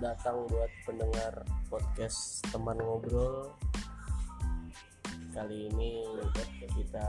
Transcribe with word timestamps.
datang 0.00 0.48
buat 0.48 0.72
pendengar 0.88 1.44
podcast 1.68 2.40
teman 2.48 2.80
ngobrol. 2.80 3.52
Kali 5.36 5.68
ini 5.68 6.08
kita 6.72 7.04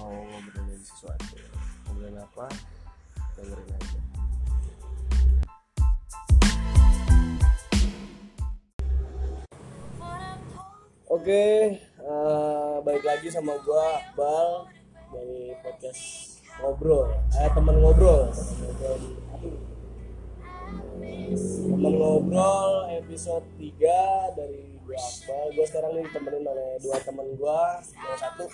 mau 0.00 0.08
ngobrolin 0.08 0.80
sesuatu. 0.80 1.36
Ngobrolin 1.84 2.16
apa? 2.16 2.48
Dengerin 3.36 3.76
aja. 3.76 4.00
Oke, 11.12 11.44
eh, 11.76 12.74
balik 12.80 13.04
lagi 13.04 13.28
sama 13.28 13.52
gua 13.60 14.00
Bal 14.16 14.64
dari 15.12 15.52
podcast 15.60 16.02
ngobrol. 16.56 17.12
Eh. 17.36 17.52
Teman 17.52 17.84
ngobrol. 17.84 18.32
Teman 21.14 21.94
ngobrol 21.94 22.90
episode 22.90 23.46
3 23.54 24.34
dari 24.34 24.74
gua 24.82 24.98
Akbal. 24.98 25.46
Gua 25.54 25.66
sekarang 25.70 25.90
nih 25.94 26.02
ditemenin 26.10 26.42
oleh 26.42 26.68
dua 26.82 26.96
teman 27.06 27.26
gua. 27.38 27.78
Yang 27.86 28.18
satu 28.18 28.44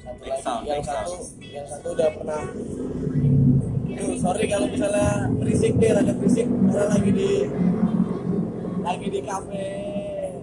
satu 0.00 0.22
lagi, 0.24 0.56
yang 0.64 0.80
satu 0.80 1.14
yang 1.44 1.66
satu 1.68 1.86
udah 1.92 2.08
pernah 2.16 2.42
Aduh, 3.96 4.12
sorry 4.20 4.44
kalau 4.44 4.68
misalnya 4.68 5.24
berisik 5.36 5.72
deh, 5.80 5.88
ada 5.92 6.12
berisik. 6.16 6.48
Karena 6.48 6.84
lagi 6.88 7.10
di 7.12 7.32
lagi 8.80 9.06
di 9.12 9.20
kafe 9.20 9.68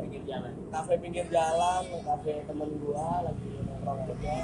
pinggir 0.06 0.22
jalan 0.30 0.54
kafe 0.70 0.94
pinggir 1.02 1.26
jalan 1.34 1.84
kafe 2.06 2.32
temen 2.46 2.70
gua 2.78 3.26
lagi 3.26 3.54
nongkrong 3.58 4.00
aja. 4.06 4.38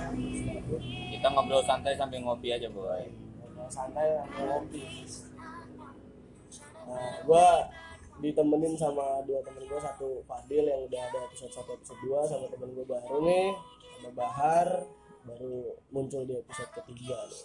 Kita 1.14 1.28
ngobrol 1.38 1.62
santai 1.62 1.94
sambil 1.94 2.26
ngopi 2.26 2.50
aja 2.50 2.66
boy. 2.74 3.06
Ngobrol 3.38 3.70
santai 3.70 4.18
sambil 4.18 4.44
ngopi 4.50 5.06
nah 6.90 7.22
gua 7.22 7.70
ditemenin 8.20 8.74
sama 8.74 9.22
dua 9.24 9.40
temen 9.46 9.64
gua 9.70 9.80
satu 9.80 10.26
Fadil 10.26 10.66
yang 10.66 10.82
udah 10.90 11.02
ada 11.14 11.20
episode 11.30 11.54
satu 11.54 11.78
episode 11.78 12.02
dua 12.02 12.26
sama 12.26 12.50
temen 12.50 12.74
gua 12.74 12.98
baru 12.98 13.22
nih 13.22 13.54
ada 14.02 14.10
Bahar 14.16 14.68
baru 15.28 15.76
muncul 15.92 16.24
di 16.24 16.34
episode 16.40 16.72
ketiga 16.82 17.20
nih. 17.28 17.44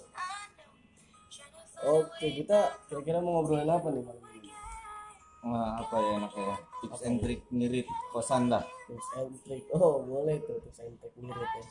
Oke 1.85 2.27
kita 2.41 2.81
kira-kira 2.89 3.19
mau 3.21 3.43
ngobrolin 3.43 3.69
apa 3.69 3.93
nih 3.93 4.03
malam 4.07 4.25
ini? 4.41 4.51
Wah, 5.45 5.85
apa 5.85 5.97
ya 6.01 6.11
enaknya 6.17 6.45
ya? 6.49 6.57
Tips 6.81 7.01
and 7.05 7.17
trick 7.21 7.41
ngirit 7.53 7.87
kosan 8.15 8.49
dah. 8.49 8.65
Tips 8.89 9.09
and 9.21 9.35
trick. 9.45 9.63
Oh 9.75 10.01
boleh 10.01 10.41
tuh 10.47 10.57
tips 10.65 10.81
and 10.81 10.97
trick 10.97 11.13
ngirit 11.19 11.51
ya. 11.61 11.65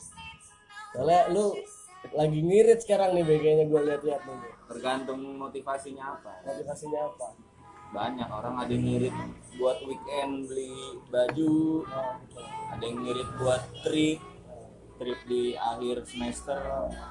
Soalnya 0.94 1.20
lu 1.34 1.56
lagi 2.14 2.40
ngirit 2.44 2.78
sekarang 2.84 3.16
nih 3.16 3.24
BG-nya 3.26 3.64
gue 3.66 3.80
lihat-lihat 3.90 4.22
nih. 4.22 4.38
Tergantung 4.70 5.20
motivasinya 5.40 6.20
apa. 6.20 6.44
Motivasinya 6.46 7.00
apa 7.10 7.28
banyak 7.94 8.26
orang 8.26 8.54
ada 8.58 8.72
yang 8.74 8.84
ngirit 8.84 9.14
buat 9.54 9.78
weekend 9.86 10.50
beli 10.50 10.98
baju 11.14 11.86
ada 12.74 12.82
yang 12.82 12.98
ngirit 13.06 13.28
buat 13.38 13.62
trip 13.86 14.18
trip 14.94 15.18
di 15.26 15.54
akhir 15.58 16.06
semester. 16.06 16.58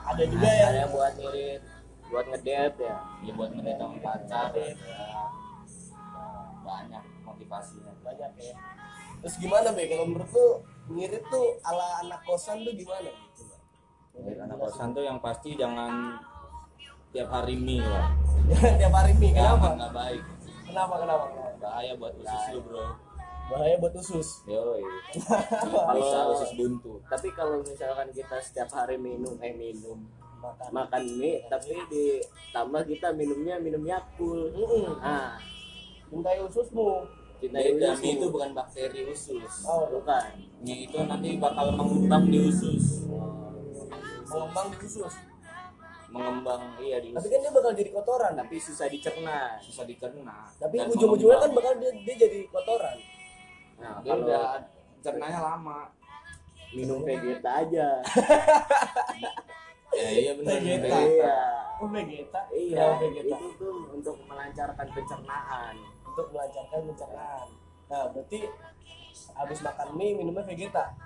Ada 0.08 0.24
juga 0.28 0.48
ada 0.48 0.78
yang 0.88 0.92
buat 0.92 1.14
ngirit 1.20 1.62
buat 2.08 2.26
ngedate 2.32 2.80
ya. 2.84 2.98
Ya 3.24 3.32
buat 3.36 3.52
ngedate 3.52 3.80
sama 3.80 3.98
pacar. 4.00 4.50
Ya. 4.56 4.72
banyak 6.64 7.04
motivasinya. 7.28 7.92
Banyak 8.04 8.32
ya. 8.40 8.56
Terus 9.24 9.36
gimana 9.40 9.72
be? 9.76 9.84
Kalau 9.88 10.06
menurut 10.08 10.32
lu 10.32 10.48
ngirit 10.96 11.24
tuh 11.28 11.60
ala 11.64 12.04
anak 12.04 12.24
kosan 12.28 12.64
tuh 12.64 12.72
gimana? 12.76 13.12
Gitu? 13.12 13.44
Ngirit 14.20 14.40
anak 14.48 14.58
kosan 14.60 14.96
tuh 14.96 15.04
yang 15.04 15.20
pasti 15.20 15.56
jangan 15.60 16.20
tiap 17.14 17.30
hari 17.30 17.54
mie 17.54 17.78
lah 17.86 18.10
tiap 18.82 18.90
hari 18.90 19.14
mie 19.22 19.38
Ya, 19.38 19.54
kenapa? 19.54 19.78
nggak 19.78 19.94
baik 19.94 20.24
kenapa 20.74 20.94
kenapa? 21.06 21.26
Bahaya 21.62 21.94
buat 22.02 22.14
usus 22.18 22.42
lu 22.50 22.60
bro. 22.66 22.86
Bahaya 23.54 23.76
buat 23.78 23.94
usus. 23.94 24.28
Yoi. 24.50 24.82
bisa 25.96 26.18
usus 26.34 26.52
buntu. 26.58 26.98
Tapi 27.06 27.30
kalau 27.38 27.62
misalkan 27.62 28.10
kita 28.10 28.42
setiap 28.42 28.74
hari 28.74 28.98
minum 28.98 29.38
eh 29.38 29.54
minum. 29.54 30.02
Makan. 30.42 30.68
Makan 30.76 31.04
mie 31.22 31.46
tapi 31.48 31.72
ditambah 31.88 32.84
kita 32.84 33.16
minumnya 33.16 33.56
minum 33.64 33.80
yakul 33.88 34.52
Mm-mm. 34.52 35.00
nah 35.00 35.40
cintai 36.12 36.42
ususmu. 36.44 37.08
Beda, 37.40 37.60
itu 37.60 37.88
mie 38.04 38.12
itu 38.20 38.28
bukan 38.28 38.52
bakteri 38.52 39.08
usus. 39.08 39.54
Oh. 39.64 39.88
Bukan. 39.88 40.44
Mie 40.66 40.90
itu 40.90 40.98
nanti 41.06 41.38
bakal 41.40 41.72
mengembang 41.78 42.28
di 42.28 42.50
usus. 42.50 43.08
Mengembang 44.28 44.68
di 44.74 44.78
usus 44.84 45.14
mengembang 46.14 46.62
iya 46.78 47.02
di 47.02 47.10
tapi 47.10 47.26
kan 47.26 47.40
dia 47.42 47.52
bakal 47.52 47.72
jadi 47.74 47.90
kotoran. 47.90 48.32
Tapi 48.38 48.56
susah 48.56 48.86
dicerna 48.86 49.58
susah 49.60 49.84
dicerna. 49.84 50.46
Tapi 50.56 50.76
Dan 50.78 50.94
ujung-ujungnya 50.94 51.38
kan 51.40 51.52
bakal 51.52 51.74
dia, 51.82 51.92
dia 52.06 52.16
jadi 52.22 52.40
kotoran. 52.48 52.98
Nah 53.82 53.94
dia 54.00 54.12
kalau 54.14 54.24
udah 54.24 54.44
cernanya 55.02 55.40
lama. 55.42 55.80
Minum 56.72 57.02
vegeta 57.02 57.50
aja. 57.60 57.88
Ya 59.94 60.10
iya 60.10 60.32
benar 60.34 60.58
Vegeta. 60.58 60.98
iya. 61.06 61.38
Oh 61.78 61.86
vegeta? 61.86 62.42
Iya 62.50 62.82
Oh, 62.82 62.94
vegeta? 62.98 63.30
itu 63.30 63.48
tuh 63.62 63.76
untuk 63.94 64.16
melancarkan 64.26 64.88
pencernaan. 64.90 65.74
Untuk 66.02 66.34
melancarkan 66.34 66.80
pencernaan. 66.84 67.48
Nah 67.86 68.10
berarti 68.10 68.40
habis 69.38 69.60
makan 69.62 69.88
mie 69.94 70.18
minumnya 70.18 70.42
vegeta 70.42 70.98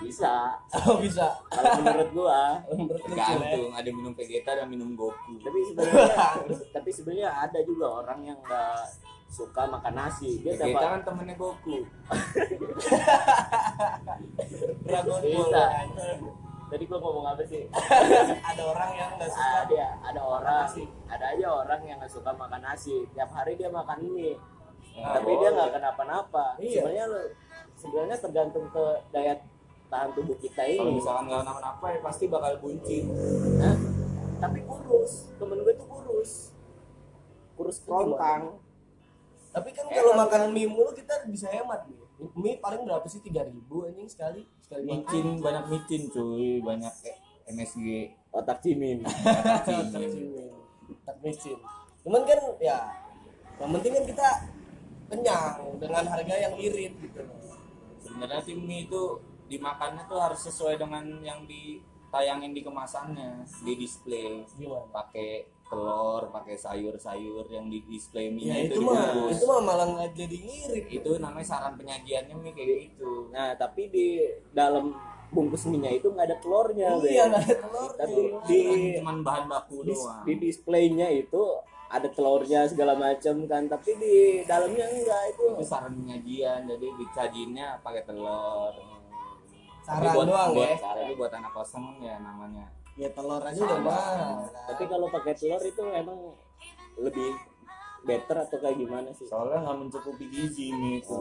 bisa. 0.00 0.34
Oh 0.72 0.96
bisa. 1.00 1.26
Kalau 1.48 1.70
menurut 1.80 2.10
gua 2.12 2.60
menurut 2.76 3.00
ya? 3.00 3.06
tergantung. 3.08 3.72
Ada 3.72 3.90
minum 3.92 4.12
Vegeta 4.12 4.50
dan 4.56 4.66
minum 4.68 4.92
Goku. 4.92 5.34
Tapi 5.40 5.58
sebenarnya 5.64 6.16
tapi 6.76 6.90
sebenarnya 6.92 7.28
ada 7.32 7.58
juga 7.64 7.86
orang 8.04 8.20
yang 8.24 8.38
nggak 8.44 8.80
suka 9.26 9.62
makan 9.66 9.94
nasi. 9.96 10.40
Dia 10.44 10.54
Vegeta 10.56 10.76
dapat 10.76 10.82
kan 10.88 11.00
temennya 11.12 11.36
Goku. 11.40 11.76
Dragon 14.86 15.20
Ball 15.22 15.48
kan. 15.50 15.86
tadi 16.66 16.82
gua 16.90 16.98
ngomong 16.98 17.26
apa 17.30 17.42
sih? 17.46 17.62
Ada 18.42 18.62
orang 18.66 18.90
yang 18.98 19.10
nggak 19.16 19.30
suka. 19.30 19.58
Ada 19.64 19.86
ada 20.02 20.20
orang. 20.20 20.66
nasi. 20.66 20.84
ada 21.06 21.24
aja 21.30 21.46
orang 21.46 21.80
yang 21.86 21.96
nggak 22.02 22.10
suka 22.10 22.30
makan 22.34 22.60
nasi. 22.60 23.06
Tiap 23.14 23.30
hari 23.30 23.54
dia 23.54 23.70
makan 23.70 24.02
mie 24.02 24.34
Ya, 24.96 25.12
tapi 25.12 25.28
dia 25.36 25.52
nggak 25.52 25.76
kenapa-napa. 25.76 26.56
Iya. 26.56 26.80
sebenarnya 26.80 27.04
lu 27.12 27.20
sebenarnya 27.76 28.16
tergantung 28.16 28.64
ke 28.72 28.84
daya 29.12 29.36
tahan 29.86 30.10
tubuh 30.14 30.36
kita 30.38 30.62
kalau 30.62 30.90
ini 30.90 30.98
misalkan 30.98 31.24
nggak 31.30 31.40
kenapa-napa 31.46 31.86
ya 31.92 31.98
pasti 32.02 32.24
bakal 32.26 32.52
buncit. 32.62 33.04
Hah? 33.62 33.76
tapi 34.36 34.60
kurus. 34.68 35.32
Temen 35.40 35.64
gue 35.64 35.74
tuh 35.74 35.88
kurus. 35.88 36.32
Kurus 37.56 37.78
kerontang. 37.82 38.60
tapi 39.56 39.72
kan 39.72 39.88
kalau 39.88 40.12
makan 40.12 40.52
mie 40.52 40.68
mulu 40.68 40.92
kita 40.92 41.24
bisa 41.32 41.48
hemat 41.48 41.88
nih 41.88 41.96
mie 42.36 42.60
paling 42.60 42.84
berapa 42.84 43.08
sih? 43.08 43.24
Tiga 43.24 43.40
ribu 43.40 43.88
anjing 43.88 44.04
sekali. 44.04 44.44
Sekali 44.60 44.84
makan. 44.84 45.00
Micin 45.00 45.26
banyak 45.40 45.64
micin 45.72 46.02
cuy. 46.12 46.60
Banyak 46.60 46.94
eh, 47.08 47.16
MSG 47.56 48.12
otak 48.36 48.60
cimin. 48.60 49.00
Tercimin 49.64 50.56
tak 51.06 51.16
micin 51.22 51.58
cuman 52.06 52.22
kan 52.22 52.38
ya 52.62 52.78
yang 53.58 53.70
penting 53.78 53.92
kan 53.98 54.04
kita 54.06 54.28
kenyang 55.06 55.58
dengan 55.78 56.04
harga 56.06 56.34
yang 56.34 56.54
irit 56.58 56.92
gitu. 56.98 57.22
Sebenarnya 58.02 58.42
sih 58.42 58.54
mie 58.58 58.86
itu 58.86 59.02
dimakannya 59.46 60.04
tuh 60.10 60.18
harus 60.18 60.40
sesuai 60.46 60.78
dengan 60.78 61.04
yang 61.22 61.46
ditayangin 61.46 62.52
di 62.52 62.62
kemasannya 62.62 63.46
di 63.62 63.74
display. 63.78 64.44
Gimana 64.58 64.86
pakai 64.90 65.56
telur 65.66 66.30
pakai 66.30 66.54
sayur-sayur 66.54 67.50
yang 67.50 67.66
di 67.66 67.82
display 67.90 68.30
mie 68.30 68.46
ya 68.46 68.56
itu 68.70 68.78
itu, 68.78 68.86
mah 68.86 69.26
itu 69.26 69.44
mah 69.50 69.60
malah 69.62 69.86
nggak 69.90 70.14
jadi 70.14 70.36
ngirit. 70.38 70.86
Itu 71.02 71.18
namanya 71.18 71.46
saran 71.46 71.74
penyajiannya 71.74 72.34
mie 72.38 72.54
kayak 72.54 72.90
gitu. 72.90 73.30
Nah 73.34 73.54
tapi 73.58 73.90
di 73.90 74.22
dalam 74.54 74.94
bungkus 75.26 75.66
minyak 75.66 75.98
itu 75.98 76.06
nggak 76.14 76.26
ada 76.30 76.38
telurnya 76.38 76.88
iya 77.02 77.26
nggak 77.26 77.42
ada 77.50 77.56
telur 77.58 77.90
tapi 77.98 78.20
di 78.46 78.60
cuman 78.94 79.26
bahan 79.26 79.44
baku 79.50 79.82
di, 79.82 79.90
doang. 79.90 80.22
di 80.22 80.32
displaynya 80.38 81.10
itu 81.10 81.42
ada 81.90 82.08
telurnya 82.10 82.66
segala 82.70 82.94
macam 82.94 83.46
kan 83.46 83.66
tapi 83.66 83.94
di 83.98 84.14
dalamnya 84.42 84.86
enggak 84.90 85.22
itu. 85.34 85.44
Itu 85.54 85.66
saran 85.66 85.94
penyajian 86.02 86.66
jadi 86.66 86.86
disajiinnya 86.98 87.66
pakai 87.82 88.02
telur 88.06 88.74
saran 89.86 90.10
buat, 90.18 90.26
doang 90.26 90.50
buat, 90.58 90.66
ya. 90.66 90.76
tapi 90.82 91.12
buat 91.14 91.32
anak 91.32 91.52
kosong 91.54 91.86
ya 92.02 92.18
namanya. 92.18 92.66
Ya 92.96 93.08
telur 93.12 93.44
aja 93.44 93.60
udah 93.60 93.80
mahal 93.84 94.48
tapi 94.66 94.82
kalau 94.88 95.06
pakai 95.12 95.32
telur 95.36 95.62
itu 95.62 95.82
emang 95.94 96.18
lebih 96.98 97.30
better 98.02 98.36
atau 98.42 98.58
kayak 98.58 98.76
gimana 98.82 99.08
sih? 99.14 99.28
Soalnya 99.30 99.62
nggak 99.62 99.78
mencukupi 99.86 100.26
gizi 100.26 100.74
mie 100.74 100.98
itu 101.04 101.14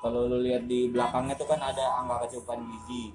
kalau 0.00 0.26
lu 0.26 0.40
lihat 0.40 0.64
di 0.66 0.88
belakangnya 0.88 1.36
tuh 1.36 1.46
kan 1.46 1.60
ada 1.60 2.00
angka 2.00 2.26
kecukupan 2.26 2.64
gizi. 2.64 3.12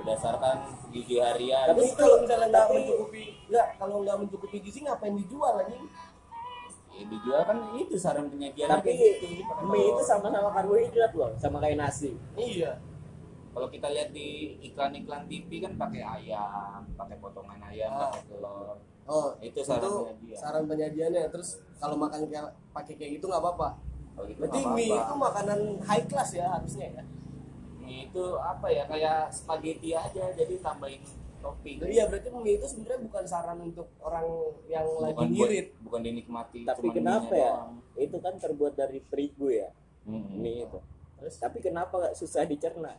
Berdasarkan 0.00 0.56
gizi 0.92 1.16
harian. 1.20 1.70
Tapi 1.72 1.80
itu- 1.86 1.96
kalau 1.96 2.16
misalnya 2.20 2.46
nggak 2.50 2.64
tapi- 2.66 2.76
mencukupi 2.76 3.24
nggak 3.48 3.66
kalau 3.80 3.96
nggak 4.04 4.16
mencukupi 4.20 4.56
gizi 4.60 4.78
ngapain 4.84 5.14
dijual 5.16 5.54
anjing? 5.64 5.86
Ya 6.90 7.04
dijual 7.06 7.40
kan 7.46 7.58
itu 7.78 7.94
saran 7.96 8.26
penyajian 8.28 8.68
tapi 8.68 8.90
mie 9.70 9.86
itu 9.88 10.02
sama-sama 10.04 10.50
karbohidrat 10.52 11.12
loh. 11.14 11.30
Sama 11.38 11.62
kayak 11.62 11.78
nasi. 11.78 12.12
Iya 12.34 12.89
kalau 13.50 13.66
kita 13.66 13.88
lihat 13.88 14.10
di 14.10 14.28
iklan-iklan 14.62 15.26
TV 15.26 15.50
kan 15.58 15.72
pakai 15.76 16.02
ayam 16.02 16.86
pakai 16.94 17.16
potongan 17.18 17.60
ayam 17.64 17.90
Ah. 17.90 18.08
pakai 18.08 18.22
telur 18.26 18.76
oh 19.04 19.28
Itu 19.40 19.58
saran 19.60 19.90
penyajian. 19.90 20.36
saran 20.36 20.64
penyajiannya 20.64 21.24
terus 21.28 21.48
kalau 21.76 21.96
makan 21.96 22.24
kayak 22.24 22.44
pakai 22.70 22.94
kayak 22.94 23.10
gitu 23.16 23.26
nggak 23.26 23.40
apa-apa 23.40 23.68
Kalau 24.12 24.26
gitu 24.26 24.38
berarti 24.38 24.58
nggak 24.60 24.72
mie 24.72 24.86
apa-apa. 24.86 25.02
itu 25.02 25.14
makanan 25.18 25.60
high 25.82 26.06
class 26.06 26.30
ya 26.32 26.46
harusnya 26.48 26.88
ya 26.92 27.04
Mie 27.80 28.06
itu 28.06 28.24
apa 28.38 28.66
ya 28.68 28.84
kayak 28.84 29.18
spaghetti 29.30 29.90
aja 29.92 30.24
jadi 30.30 30.54
tambahin 30.58 31.02
topping. 31.40 31.76
iya 31.84 32.04
berarti 32.04 32.28
mie 32.30 32.54
itu 32.54 32.66
sebenarnya 32.68 33.00
bukan 33.02 33.24
saran 33.24 33.58
untuk 33.60 33.88
orang 33.98 34.26
yang 34.68 34.86
lagi 34.96 35.10
bukan 35.10 35.26
buat- 35.26 35.32
ngirit 35.42 35.66
bukan 35.80 36.00
dinikmati 36.00 36.60
Tapi 36.62 36.86
kenapa 36.92 37.32
ya? 37.32 37.50
doang. 37.50 37.72
Itu 37.96 38.16
kan 38.16 38.34
terbuat 38.34 38.72
dari 38.74 39.00
terigu 39.02 39.48
ya, 39.50 39.68
Mm-mm. 40.04 40.36
mie 40.36 40.62
itu. 40.62 40.78
terus 41.16 41.34
Tapi 41.34 41.58
kenapa 41.58 42.12
susah 42.12 42.44
dicerna? 42.44 42.94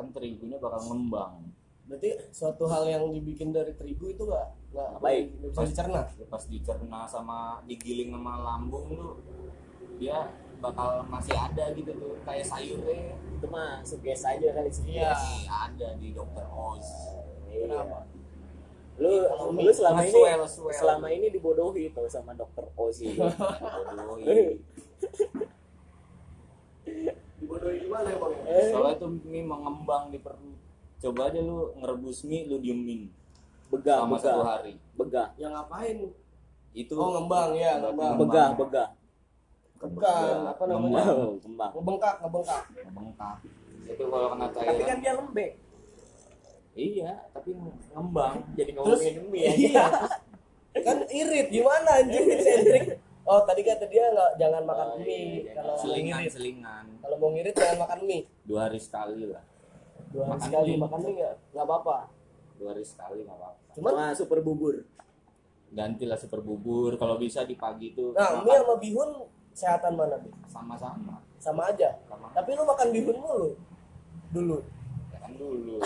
Kan 0.00 0.06
terigunya 0.10 0.56
bakal 0.56 0.80
ngembang 0.82 1.44
berarti 1.84 2.08
suatu 2.30 2.64
hal 2.64 2.86
yang 2.86 3.02
dibikin 3.10 3.50
dari 3.50 3.74
terigu 3.74 4.08
itu 4.08 4.22
nggak 4.22 4.46
nggak 4.70 4.88
Baik. 4.98 5.24
nggak 5.36 5.50
bisa 5.50 5.60
dicerna 5.66 6.00
Ya, 6.14 6.24
pas 6.26 6.42
dicerna 6.46 6.98
sama 7.04 7.38
digiling 7.66 8.10
sama 8.10 8.32
lambung 8.38 8.86
tuh 8.90 9.12
dia 9.98 10.30
bakal 10.58 11.00
masih 11.04 11.32
ada 11.32 11.70
gitu 11.72 11.90
tuh 11.92 12.14
kayak 12.22 12.42
sayurnya 12.42 13.14
Itu 13.34 13.46
mah 13.48 13.80
suges 13.80 14.20
aja 14.22 14.46
kali 14.50 14.68
sih. 14.68 14.94
Iya. 14.94 15.10
masih 15.10 15.42
ada 15.48 15.88
di 15.96 16.06
dokter 16.10 16.42
Oz 16.46 16.86
Iya. 17.46 17.66
Kenapa? 17.66 17.98
Lu 18.94 19.10
Kalau 19.24 19.44
lu 19.48 19.52
mie, 19.56 19.72
selama 19.72 20.00
ini 20.00 20.12
swell, 20.12 20.40
swell. 20.46 20.76
selama 20.76 21.06
ini 21.08 21.26
dibodohi 21.28 21.88
tuh 21.90 22.06
sama 22.06 22.30
dokter 22.32 22.64
Ozi. 22.76 23.14
Bodohi. 23.16 24.60
dibodohi 27.40 27.76
gimana 27.80 28.06
ya 28.06 28.16
bang 28.16 28.32
Eh. 28.50 28.68
soalnya 28.68 28.98
tuh 28.98 29.10
mie 29.22 29.46
mengembang 29.46 30.10
di 30.10 30.18
perut. 30.18 30.58
Coba 30.98 31.30
aja 31.30 31.38
lu 31.38 31.70
ngerebus 31.78 32.26
mie 32.26 32.44
lu 32.44 32.58
diemin. 32.58 33.06
Begah, 33.70 34.02
satu 34.02 34.10
begah, 34.10 34.34
hari. 34.42 34.74
Begah, 34.98 35.26
yang 35.38 35.54
ngapain? 35.54 36.10
Itu 36.70 36.92
Oh, 36.94 37.14
ngembang, 37.14 37.54
ya, 37.54 37.78
ngembang. 37.78 38.18
begah, 38.18 38.48
begah. 38.54 38.88
bukan 39.80 40.36
apa 40.44 40.62
namanya? 40.66 41.02
Ngembang. 41.06 41.16
Oh, 41.16 41.34
kembang. 41.40 41.70
ngebengkak 41.72 42.14
ngebengkak. 42.20 42.62
Ngebengkak. 42.84 43.36
itu 43.90 44.04
kalau 44.06 44.28
kena 44.30 44.46
Tapi 44.46 44.56
cairan. 44.60 44.86
kan 44.86 44.98
dia 45.00 45.12
lembek. 45.18 45.50
iya 46.72 47.12
tapi 47.32 47.48
ngembang. 47.90 48.34
Jadi 48.54 48.70
ngomongin 48.74 49.14
mie 49.30 49.50
iya. 49.56 49.84
Kan 50.70 50.98
irit 51.08 51.46
gimana 51.50 51.90
anjing? 51.98 52.26
Sentrik 52.44 52.86
oh 53.30 53.40
tadi 53.42 53.62
kata 53.62 53.86
dia 53.86 54.10
nggak 54.10 54.30
jangan 54.36 54.62
makan 54.64 54.86
Oh, 54.88 54.98
mie. 54.98 55.46
iya, 55.46 55.52
kalau 55.54 55.70
mau 55.70 55.80
selingan 55.80 56.18
ngirit. 56.18 56.32
selingan. 56.32 56.84
Kalau 56.98 57.16
mau 57.16 57.30
ngirit 57.30 57.54
jangan 57.54 57.78
makan 57.80 57.98
mie. 58.02 58.22
Dua 58.42 58.60
hari 58.60 58.78
sekali 58.78 59.22
lah. 59.24 59.44
Dua 60.10 60.22
hari 60.24 60.30
Makan 60.32 60.42
sekali 60.44 60.68
mie. 60.68 60.80
makan 60.80 60.98
mie 61.00 61.12
nggak? 61.16 61.34
Nggak 61.48 61.64
apa-apa? 61.64 61.96
Dua 62.58 62.68
hari 62.68 62.84
sekali 62.84 63.20
nggak 63.22 63.36
apa-apa. 63.36 63.58
Cuman 63.70 63.90
Cuma 63.92 64.04
super 64.12 64.38
bubur. 64.40 64.74
gantilah 65.70 66.18
super 66.18 66.40
bubur. 66.40 66.92
Kalau 66.96 67.14
bisa 67.16 67.44
di 67.44 67.54
pagi 67.54 67.94
tuh 67.94 68.10
nah 68.12 68.26
makan. 68.32 68.42
mie 68.42 68.56
sama 68.58 68.74
bihun 68.76 69.10
sehatan 69.52 69.92
mana 69.94 70.16
Bi? 70.18 70.30
sama-sama. 70.44 71.14
Sama 71.38 71.62
aja. 71.66 71.90
Sama. 72.04 72.26
Tapi 72.32 72.50
lu 72.52 72.62
makan 72.64 72.88
bihun 72.90 73.16
mulu. 73.16 73.50
Dulu. 74.30 74.58
Ya 75.08 75.18
kan 75.20 75.32
dulu. 75.32 75.78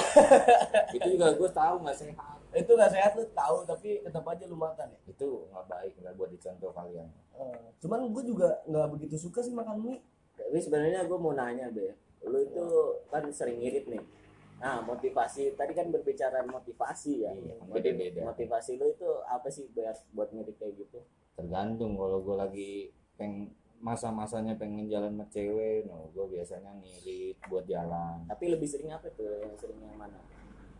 Itu 0.96 1.08
juga 1.10 1.28
gue 1.30 1.50
tahu 1.50 1.74
nggak 1.78 1.94
sehat 1.94 2.33
itu 2.54 2.70
nggak 2.70 2.92
sehat 2.92 3.12
lu 3.14 3.24
tahu 3.30 3.56
tapi 3.62 4.00
tetap 4.00 4.24
aja 4.24 4.44
lu 4.46 4.54
makan 4.54 4.86
ya 4.88 4.98
itu 5.04 5.28
nggak 5.50 5.66
baik 5.66 5.92
nggak 5.98 6.14
buat 6.14 6.30
dicontoh 6.30 6.70
kalian 6.70 7.08
Eh, 7.34 7.58
cuman 7.82 8.14
gue 8.14 8.22
juga 8.24 8.62
nggak 8.62 8.88
begitu 8.94 9.18
suka 9.18 9.42
sih 9.42 9.50
makan 9.50 9.82
mie 9.82 9.98
Tapi 10.34 10.58
sebenarnya 10.58 11.02
gue 11.02 11.18
mau 11.18 11.30
nanya 11.30 11.66
be, 11.68 11.94
lu 12.22 12.38
itu 12.40 12.66
kan 13.06 13.22
sering 13.30 13.58
ngirit 13.58 13.86
nih. 13.86 14.02
Nah 14.58 14.82
motivasi 14.82 15.54
tadi 15.54 15.74
kan 15.74 15.90
berbicara 15.90 16.42
motivasi 16.42 17.22
ya. 17.22 17.30
Iya, 17.30 17.54
Jadi 17.70 17.90
beda-beda. 17.90 18.20
motivasi 18.26 18.70
lu 18.74 18.86
itu 18.88 19.06
apa 19.26 19.46
sih 19.46 19.66
buat 19.70 19.94
buat 20.10 20.30
ngirit 20.30 20.54
kayak 20.56 20.74
gitu? 20.78 20.98
tergantung 21.34 21.94
kalau 21.94 22.18
gue 22.20 22.36
lagi 22.36 22.70
peng 23.14 23.50
masa-masanya 23.78 24.54
pengen 24.54 24.86
jalan 24.86 25.12
sama 25.12 25.26
cewek 25.28 25.82
no 25.84 26.06
gue 26.10 26.26
biasanya 26.30 26.70
ngirit 26.78 27.34
buat 27.46 27.66
jalan 27.66 28.22
Tapi 28.26 28.44
lebih 28.48 28.66
sering 28.66 28.90
apa 28.90 29.10
tuh? 29.10 29.26
Yang 29.42 29.54
sering 29.60 29.78
yang 29.78 29.94
mana? 29.94 30.18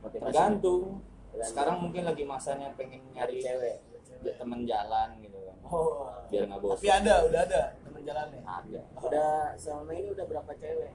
Motivasi 0.01 0.31
tergantung 0.31 0.83
Tergantung. 0.83 1.14
Sekarang 1.43 1.77
mungkin 1.83 2.03
lagi 2.07 2.23
masanya 2.23 2.71
pengen 2.79 3.03
nyari 3.11 3.43
cewek. 3.43 3.79
temen 4.25 4.65
jalan 4.65 5.09
gitu 5.21 5.37
kan. 5.37 5.57
Oh 5.69 6.09
biar 6.33 6.49
nggak 6.49 6.61
bosan. 6.65 6.81
Tapi 6.81 6.89
ada 6.89 7.15
udah 7.29 7.41
ada 7.45 7.63
teman 7.85 8.03
jalannya? 8.07 8.41
Ada. 8.41 8.81
Udah 9.05 9.53
selama 9.61 9.91
ini 9.93 10.09
udah 10.17 10.25
berapa 10.25 10.53
cewek? 10.57 10.93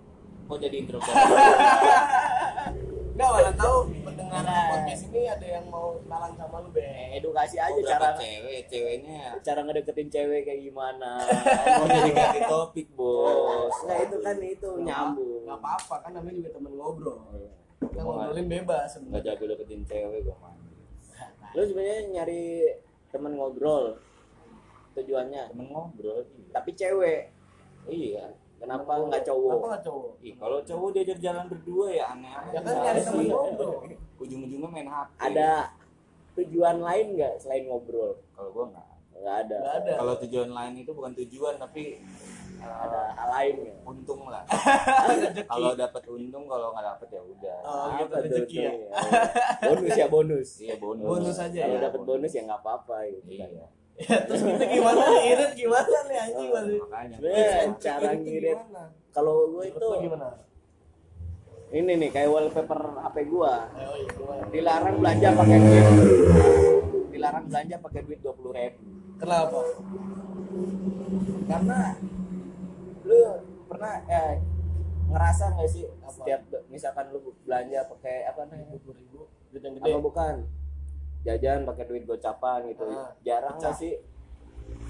kok 0.50 0.57
jadi 0.57 0.75
intro 0.81 0.97
Enggak, 3.13 3.30
mana 3.38 3.51
tahu 3.53 3.75
pendengar 4.01 4.41
podcast 4.50 5.03
ini 5.13 5.21
ada 5.30 5.45
yang 5.45 5.65
mau 5.69 5.94
kenalan 6.01 6.33
sama 6.33 6.57
lu, 6.65 6.69
Be. 6.74 6.81
Eh, 6.81 7.21
edukasi 7.21 7.62
aja 7.62 7.77
berapa 7.77 8.18
cara 8.18 8.18
cewek? 8.18 8.65
Ceweknya 8.65 9.38
cara 9.45 9.59
ngedeketin 9.62 10.09
cewek 10.09 10.42
kayak 10.50 10.62
gimana. 10.65 11.21
mau 11.77 11.85
jadi 11.85 12.12
ganti 12.18 12.42
topik 12.50 12.88
bos. 12.97 13.75
Nah 13.85 13.97
itu 14.01 14.18
kan 14.25 14.38
itu. 14.42 14.69
Nyambung. 14.81 15.45
Enggak 15.45 15.59
apa-apa, 15.62 15.95
kan 16.01 16.12
namanya 16.18 16.35
juga 16.42 16.50
temen 16.57 16.74
ngobrol. 16.74 17.19
Nggak- 17.79 18.03
ngobrolin 18.03 18.47
bebas 18.47 18.89
nggak 18.91 18.91
sebenarnya. 18.91 19.23
jago 19.25 19.43
deketin 19.47 19.81
cewek 19.83 20.19
gue 20.21 20.35
mah 20.37 20.53
Lu 21.49 21.61
sebenarnya 21.63 21.99
nyari 22.11 22.43
temen 23.09 23.33
ngobrol 23.33 23.97
tujuannya, 24.91 25.49
temen 25.49 25.67
ngobrol 25.67 26.21
iya. 26.21 26.51
tapi 26.51 26.71
cewek. 26.73 27.21
iya 27.87 28.25
Kenapa 28.59 28.91
nggak 28.99 29.23
Kenapa 29.23 29.29
cowok? 29.31 29.55
nggak 29.65 29.83
cowok? 29.83 30.11
Ih, 30.19 30.35
kalau 30.35 30.59
cowok 30.59 30.89
diajak 30.91 31.19
jalan 31.19 31.45
berdua 31.47 31.87
ya 31.89 32.05
aneh. 32.11 32.27
Ya 32.51 32.59
kan 32.59 32.75
nyari 32.77 33.01
temen 33.01 33.25
ngobrol. 33.25 33.75
Ujung-ujungnya 34.19 34.67
main 34.67 34.83
HP. 34.85 35.09
Ada 35.17 35.51
tujuan 36.35 36.77
lain 36.77 37.05
nggak 37.15 37.33
selain 37.39 37.63
ngobrol? 37.65 38.19
Kalau 38.35 38.49
gua 38.51 38.65
enggak. 38.67 38.87
Nggak 39.15 39.35
ada. 39.41 39.55
Nggak 39.57 39.75
ada. 39.79 39.93
Kalau 39.95 40.13
tujuan 40.19 40.49
lain 40.51 40.73
itu 40.75 40.91
bukan 40.91 41.11
tujuan 41.15 41.55
tapi 41.55 41.83
Ada 42.59 43.01
hal 43.15 43.29
lain 43.31 43.53
nggak? 43.63 43.77
untung 43.89 44.21
lah. 44.27 44.44
kalau 45.51 45.71
dapat 45.73 46.03
untung, 46.07 46.44
kalau 46.45 46.67
nggak 46.75 46.85
dapat 46.95 47.07
ya 47.09 47.21
udah. 47.23 47.57
Oh, 47.65 47.85
gitu 47.97 48.13
rezeki 48.19 48.57
ya. 48.59 48.71
tuh? 48.71 48.89
bonus 49.65 49.95
ya 49.95 50.07
bonus. 50.07 50.50
Iya 50.59 50.75
bonus. 50.77 51.06
Bonus 51.07 51.38
aja 51.39 51.61
Kalau 51.65 51.77
ya. 51.77 51.81
dapat 51.89 52.01
bonus 52.06 52.31
ya 52.31 52.41
nggak 52.45 52.61
apa-apa 52.61 52.95
gitu. 53.09 53.31
kan. 53.39 53.50
Iya. 53.50 53.67
Ya, 54.00 54.15
terus 54.23 54.41
kita 54.47 54.63
gimana 54.63 55.03
nih? 55.11 55.23
Irit 55.35 55.51
gimana 55.59 55.97
nih 56.07 56.17
anjing 56.23 56.47
Oh, 56.47 56.56
masih? 56.56 56.79
Makanya. 56.79 57.17
Irit 57.19 57.71
cara 57.83 58.09
ngirit 58.15 58.59
kalau 59.09 59.33
gue 59.51 59.63
itu 59.67 59.88
gimana? 60.00 60.27
ini 61.69 62.01
nih 62.01 62.09
kayak 62.09 62.29
wallpaper 62.33 62.81
HP 62.97 63.30
gua 63.30 63.69
Oh 63.78 63.94
iya, 63.94 64.45
dilarang 64.49 64.95
belanja 64.97 65.28
pakai 65.37 65.57
duit 65.61 65.85
dilarang 67.13 67.45
belanja 67.45 67.75
pakai 67.78 68.01
duit 68.09 68.19
dua 68.25 68.33
puluh 68.33 68.51
ribu 68.57 68.81
Kenapa? 69.21 69.59
karena 71.45 71.80
lu 73.09 73.18
pernah 73.66 74.06
eh, 74.06 74.37
ngerasa 75.07 75.44
nggak 75.51 75.66
sih 75.68 75.85
Apa? 75.99 76.09
setiap 76.13 76.39
misalkan 76.68 77.09
lu 77.09 77.19
belanja 77.42 77.89
pakai 77.89 78.23
apa 78.23 78.45
namanya 78.45 78.78
Dua 78.78 78.94
ribu, 78.94 79.19
duit 79.49 79.61
yang 79.61 79.73
gede. 79.75 79.89
apa 79.89 79.99
bukan 79.99 80.35
jajan 81.19 81.59
pakai 81.66 81.83
duit 81.83 82.04
gocapan 82.06 82.69
gitu 82.69 82.85
Ah, 82.87 83.11
jarang 83.19 83.57
nggak 83.57 83.73
sih 83.73 83.97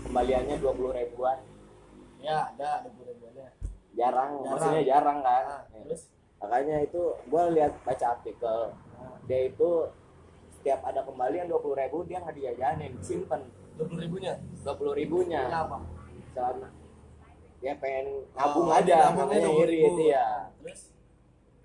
kembaliannya 0.02 0.56
dua 0.58 0.74
puluh 0.74 0.92
ribuan 0.92 1.40
Ya, 2.20 2.52
ada, 2.52 2.84
ada 2.84 2.90
dua 2.92 3.08
ribuannya. 3.08 3.48
jarang, 3.96 4.32
Jarang. 4.38 4.52
maksudnya 4.52 4.82
jarang 4.86 5.20
kan 5.20 5.44
Nah, 5.46 5.62
Ya. 5.66 5.80
terus? 5.82 6.02
makanya 6.38 6.76
itu 6.82 7.02
gua 7.26 7.44
lihat 7.50 7.74
baca 7.82 8.06
artikel 8.14 8.60
Nah, 8.94 9.16
dia 9.24 9.40
itu 9.46 9.70
setiap 10.52 10.84
ada 10.84 11.02
kembalian 11.02 11.48
dua 11.48 11.58
puluh 11.58 11.74
ribu 11.74 12.04
dia 12.04 12.20
nggak 12.20 12.36
dijajanin 12.36 12.92
simpen 13.00 13.48
dua 13.74 13.88
puluh 13.88 14.02
ribunya. 14.02 14.36
dua 14.60 14.76
puluh 14.76 14.92
ribunya 14.94 15.48
Kenapa? 15.48 15.80
selama 16.30 16.68
dia 17.60 17.74
pengen 17.76 18.06
nabung 18.32 18.66
Oh, 18.66 18.74
aja 18.74 18.96
nabungnya 19.06 19.26
makanya 19.38 19.50
20.000. 19.50 19.64
iri 19.64 19.78
itu 19.82 20.04
ya 20.08 20.28
Terus? 20.60 20.82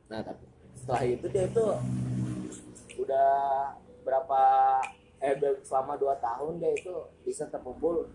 nah 0.05 0.21
tapi 0.21 0.45
setelah 0.75 1.03
itu 1.05 1.27
dia 1.29 1.45
itu 1.47 1.65
udah 2.97 3.31
berapa 4.03 4.41
eh 5.19 5.35
selama 5.63 5.97
dua 5.97 6.15
tahun 6.19 6.59
dia 6.59 6.71
itu 6.73 6.93
bisa 7.23 7.49
terkumpul 7.49 8.07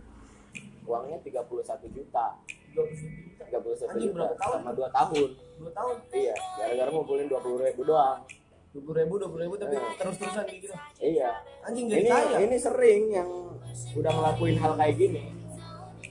uangnya 0.84 1.18
31 1.20 1.50
juta 1.90 2.26
30 2.70 2.86
juta. 2.94 3.44
31 3.48 3.90
Anjing, 3.90 4.12
juta 4.12 4.26
selama 4.36 4.72
dua 4.72 4.90
tahun 4.90 5.30
Dua 5.58 5.72
tahun. 5.72 5.96
iya 6.12 6.36
gara-gara 6.56 6.90
ngumpulin 6.90 7.28
20 7.28 7.66
ribu 7.66 7.82
doang 7.84 8.22
Dua 8.70 8.86
puluh 8.86 8.96
ribu, 8.96 9.18
dua 9.18 9.28
puluh 9.28 9.44
ribu, 9.44 9.56
tapi 9.58 9.74
Eh. 9.74 9.98
terus-terusan 9.98 10.46
kayak 10.46 10.62
gitu. 10.62 10.76
iya 11.00 11.42
Anjing 11.64 11.90
jadi 11.90 12.00
ini 12.00 12.10
kaya. 12.12 12.38
ini 12.40 12.54
sering 12.56 13.02
yang 13.10 13.30
udah 13.92 14.12
ngelakuin 14.12 14.56
hal 14.56 14.74
kayak 14.76 14.96
gini 14.96 15.24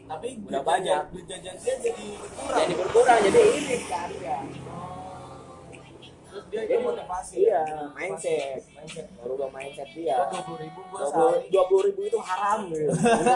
Tapi 0.08 0.28
Udah 0.42 0.62
banyak. 0.62 1.02
jajan- 1.04 1.10
Duit 1.10 1.26
jajan 1.26 1.54
dia 1.54 1.74
jadi 1.78 2.06
berkurang. 2.16 2.58
jadi 2.58 2.74
berkurang 2.74 3.18
jadi 3.22 3.40
ini 3.54 3.76
kan 3.84 4.08
ya 4.18 4.38
Terus 6.28 6.44
dia 6.46 6.60
itu 6.62 6.76
motivasi. 6.82 7.34
iya, 7.38 7.60
ya? 7.62 7.88
mindset. 7.90 8.60
Mindset. 8.70 9.06
merubah 9.16 9.48
mindset 9.50 9.88
dia 9.90 10.16
Dua 10.22 10.40
puluh 10.42 10.58
ribu 10.58 10.80
gua 10.86 11.00
dua 11.46 11.64
puluh 11.66 11.82
ribu 11.84 12.00
itu 12.02 12.18
haram 12.18 12.58
gitu 12.68 12.88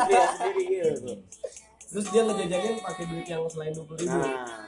dia 0.06 0.24
sendiri 0.30 0.62
gitu 0.66 1.12
Terus 1.84 2.06
dia 2.08 2.22
ngejajanin 2.22 2.80
pakai 2.80 3.04
duit 3.04 3.26
yang 3.26 3.44
selain 3.46 3.70
dua 3.70 3.84
puluh 3.84 4.00
ribu. 4.00 4.12
nah 4.14 4.64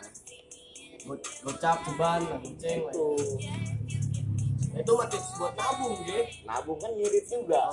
Go- 1.03 1.21
Gocap, 1.43 1.85
ceban, 1.85 2.21
goceng. 2.35 2.81
itu 2.83 3.09
itu 4.75 4.91
mah 4.91 5.07
tips 5.07 5.39
buat 5.39 5.55
nabung 5.55 5.95
ge. 6.03 6.21
Nabung 6.43 6.79
kan 6.83 6.91
ngirit 6.99 7.25
juga. 7.31 7.71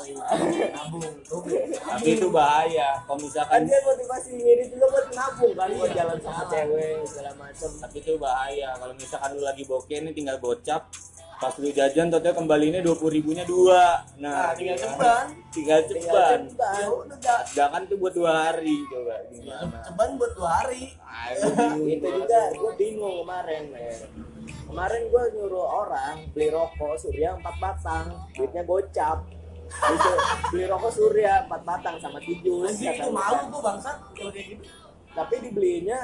Nabung 0.78 1.02
tuh 1.26 1.42
tapi 1.82 2.08
itu 2.14 2.28
bahaya. 2.30 3.02
Kalau 3.04 3.18
kan 3.18 3.26
misalkan 3.26 3.60
dia 3.66 3.80
motivasi 3.82 4.30
ngirit 4.38 4.68
juga 4.70 4.86
buat 4.94 5.08
nabung 5.10 5.54
kan 5.58 5.70
buat 5.74 5.92
jalan 5.98 6.18
sama 6.22 6.44
cewek 6.46 6.96
segala 7.10 7.32
macem. 7.42 7.70
tapi 7.82 7.98
itu 8.06 8.14
bahaya. 8.22 8.70
Kalau 8.78 8.94
misalkan 8.94 9.30
lu 9.34 9.42
lagi 9.42 9.64
bokeh 9.66 9.98
nih 10.06 10.14
tinggal 10.14 10.38
gocap 10.38 10.94
pas 11.42 11.58
lu 11.58 11.74
jajan 11.74 12.14
total 12.14 12.38
kembalinya 12.38 12.86
dua 12.86 12.94
puluh 12.94 13.18
ribunya 13.18 13.42
dua. 13.50 14.06
Nah 14.22 14.30
nah 14.30 14.50
tinggal 14.54 14.78
gimana? 14.78 14.94
ceban. 14.94 15.26
Tinggal 15.50 15.80
ceban. 15.90 16.40
ceban. 16.54 16.80
ya 17.18 17.36
sedangkan 17.50 17.82
tuh 17.90 17.98
buat 17.98 18.14
dua 18.14 18.32
hari 18.46 18.78
coba. 18.94 19.16
Gimana 19.34 19.78
ceban 19.82 20.10
buat 20.22 20.34
dua 20.38 20.50
hari. 20.62 20.94
Aduh, 21.02 21.82
itu 21.98 22.08
juga 22.08 22.42
gue 22.54 22.72
bingung 22.78 23.26
kemarin 23.26 23.74
men 23.74 24.31
kemarin 24.64 25.02
gue 25.08 25.24
nyuruh 25.34 25.68
orang 25.82 26.16
beli 26.32 26.48
rokok 26.50 26.96
surya 26.98 27.36
empat 27.36 27.56
batang. 27.58 28.06
Duitnya 28.32 28.64
gocap. 28.64 29.26
Itu 29.72 30.10
beli 30.50 30.66
rokok 30.66 30.92
surya 30.92 31.46
empat 31.46 31.62
batang 31.62 31.96
sama 31.98 32.20
tujuh 32.20 32.66
anjing 32.66 32.92
itu 32.92 33.10
malu 33.10 33.42
tuh 33.50 33.62
bangsat 33.62 33.98
kalau 34.12 34.32
kayak 34.32 34.48
gitu. 34.52 34.64
Tapi 35.12 35.34
dibelinya 35.40 36.00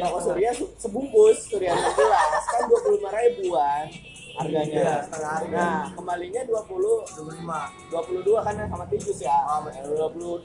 rokok 0.00 0.20
surya 0.22 0.50
se- 0.50 0.74
sebungkus 0.78 1.38
surya 1.46 1.70
16 1.70 1.92
kan 2.46 2.62
dua 2.64 2.78
puluh 2.80 2.96
lima 2.98 3.10
ribuan 3.12 3.84
harganya. 4.34 5.06
Harga. 5.06 5.46
nah 5.54 5.82
kembalinya 5.92 6.42
20 6.42 6.50
dua 6.50 6.62
puluh 6.66 6.98
lima. 7.30 7.70
22 7.92 8.26
kan 8.40 8.54
ya 8.54 8.66
sama 8.66 8.84
tijus 8.88 9.18
ya. 9.20 9.36
Oh, 9.46 9.62
Eh, 9.66 9.82
20 9.86 10.42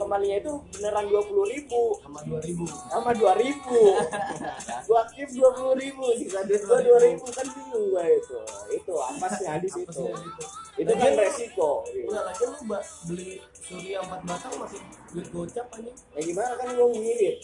kembalinya 0.00 0.36
itu 0.40 0.52
beneran 0.72 1.04
20 1.12 1.52
ribu. 1.52 1.82
Sama 2.00 2.20
dua 2.24 2.40
ribu. 2.40 2.64
Sama 2.64 3.10
2 3.12 3.42
ribu. 3.44 3.80
Gua 4.88 5.02
keep 5.12 5.28
20 5.28 5.76
ribu 5.76 6.04
sisa 6.16 6.40
duit 6.48 6.62
gua 6.64 6.80
2 6.80 7.06
ribu. 7.06 7.24
kan 7.28 7.46
bingung 7.52 7.84
gua 7.92 8.04
itu. 8.08 8.38
Itu 8.72 8.94
apa 8.96 9.26
sih 9.36 9.44
Apesnya 9.44 9.84
gitu 9.84 10.08
itu 10.80 10.92
kan 10.96 11.12
resiko 11.12 11.84
Enggak 11.92 12.24
lagi 12.24 12.42
lu 12.46 12.58
mbak 12.64 12.82
beli 13.04 13.30
surya 13.52 14.00
empat 14.00 14.20
batang 14.24 14.54
masih 14.56 14.80
duit 15.12 15.28
gocap 15.28 15.66
anjing. 15.76 15.96
Ya 16.16 16.20
gimana 16.24 16.54
kan 16.56 16.66
gua 16.72 16.86
ngirit. 16.88 17.36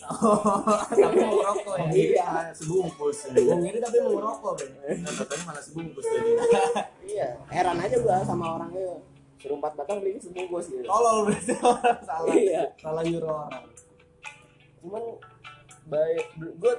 Tapi 0.96 1.16
mau 1.20 1.34
ngerokok 1.36 1.74
ya? 1.76 1.88
Iya 1.92 2.28
sebungkus 2.56 3.18
mau 3.36 3.58
ngirit 3.60 3.80
tapi 3.84 3.96
mau 4.00 4.12
ngerokok 4.16 4.52
Ben. 4.56 4.96
Nah, 5.04 5.12
katanya 5.12 5.42
malah 5.44 5.62
sebungkus 5.62 6.04
tadi 6.06 6.30
iya 7.06 7.28
heran 7.52 7.76
aja 7.76 7.96
gua 8.00 8.24
sama 8.24 8.56
orangnya 8.56 8.96
suruh 9.40 9.56
4 9.60 9.78
batang 9.78 9.98
beli 10.00 10.18
sebungkus 10.18 10.66
gitu. 10.72 10.86
Tolol 10.86 11.28
berarti 11.28 11.54
orang 11.60 12.00
salah. 12.02 12.34
Iya. 12.34 12.62
salah 12.80 13.02
nyuruh 13.04 13.32
orang. 13.46 13.64
Cuman 14.80 15.04
baik 15.86 16.24
gue 16.36 16.72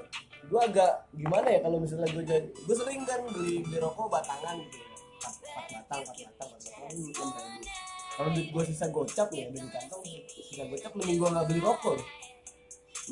gue 0.47 0.61
agak 0.63 0.91
gimana 1.15 1.47
ya 1.47 1.59
kalau 1.63 1.77
misalnya 1.79 2.07
gue 2.11 2.23
jadi 2.23 2.47
gue 2.47 2.75
sering 2.75 3.03
kan 3.03 3.21
beli 3.31 3.63
beli 3.63 3.77
rokok 3.79 4.07
batangan 4.11 4.55
gitu. 4.63 4.77
Ya 4.77 4.87
empat 5.17 5.33
empat 5.33 5.65
batang 5.67 6.01
empat 6.03 6.13
batang 6.13 6.29
empat 6.33 6.47
batang 6.53 6.83
ini 6.93 7.03
enam 7.11 7.29
ribu 7.35 7.69
kalau 8.17 8.33
duit 8.33 8.49
gue 8.49 8.63
sisa 8.65 8.89
gocap 8.89 9.29
nih 9.29 9.45
ada 9.45 9.61
di 9.61 9.69
kantong 9.69 10.01
sisa 10.25 10.65
gocap 10.65 10.91
mending 10.97 11.17
gue 11.21 11.29
nggak 11.29 11.45
beli 11.45 11.61
rokok. 11.61 11.95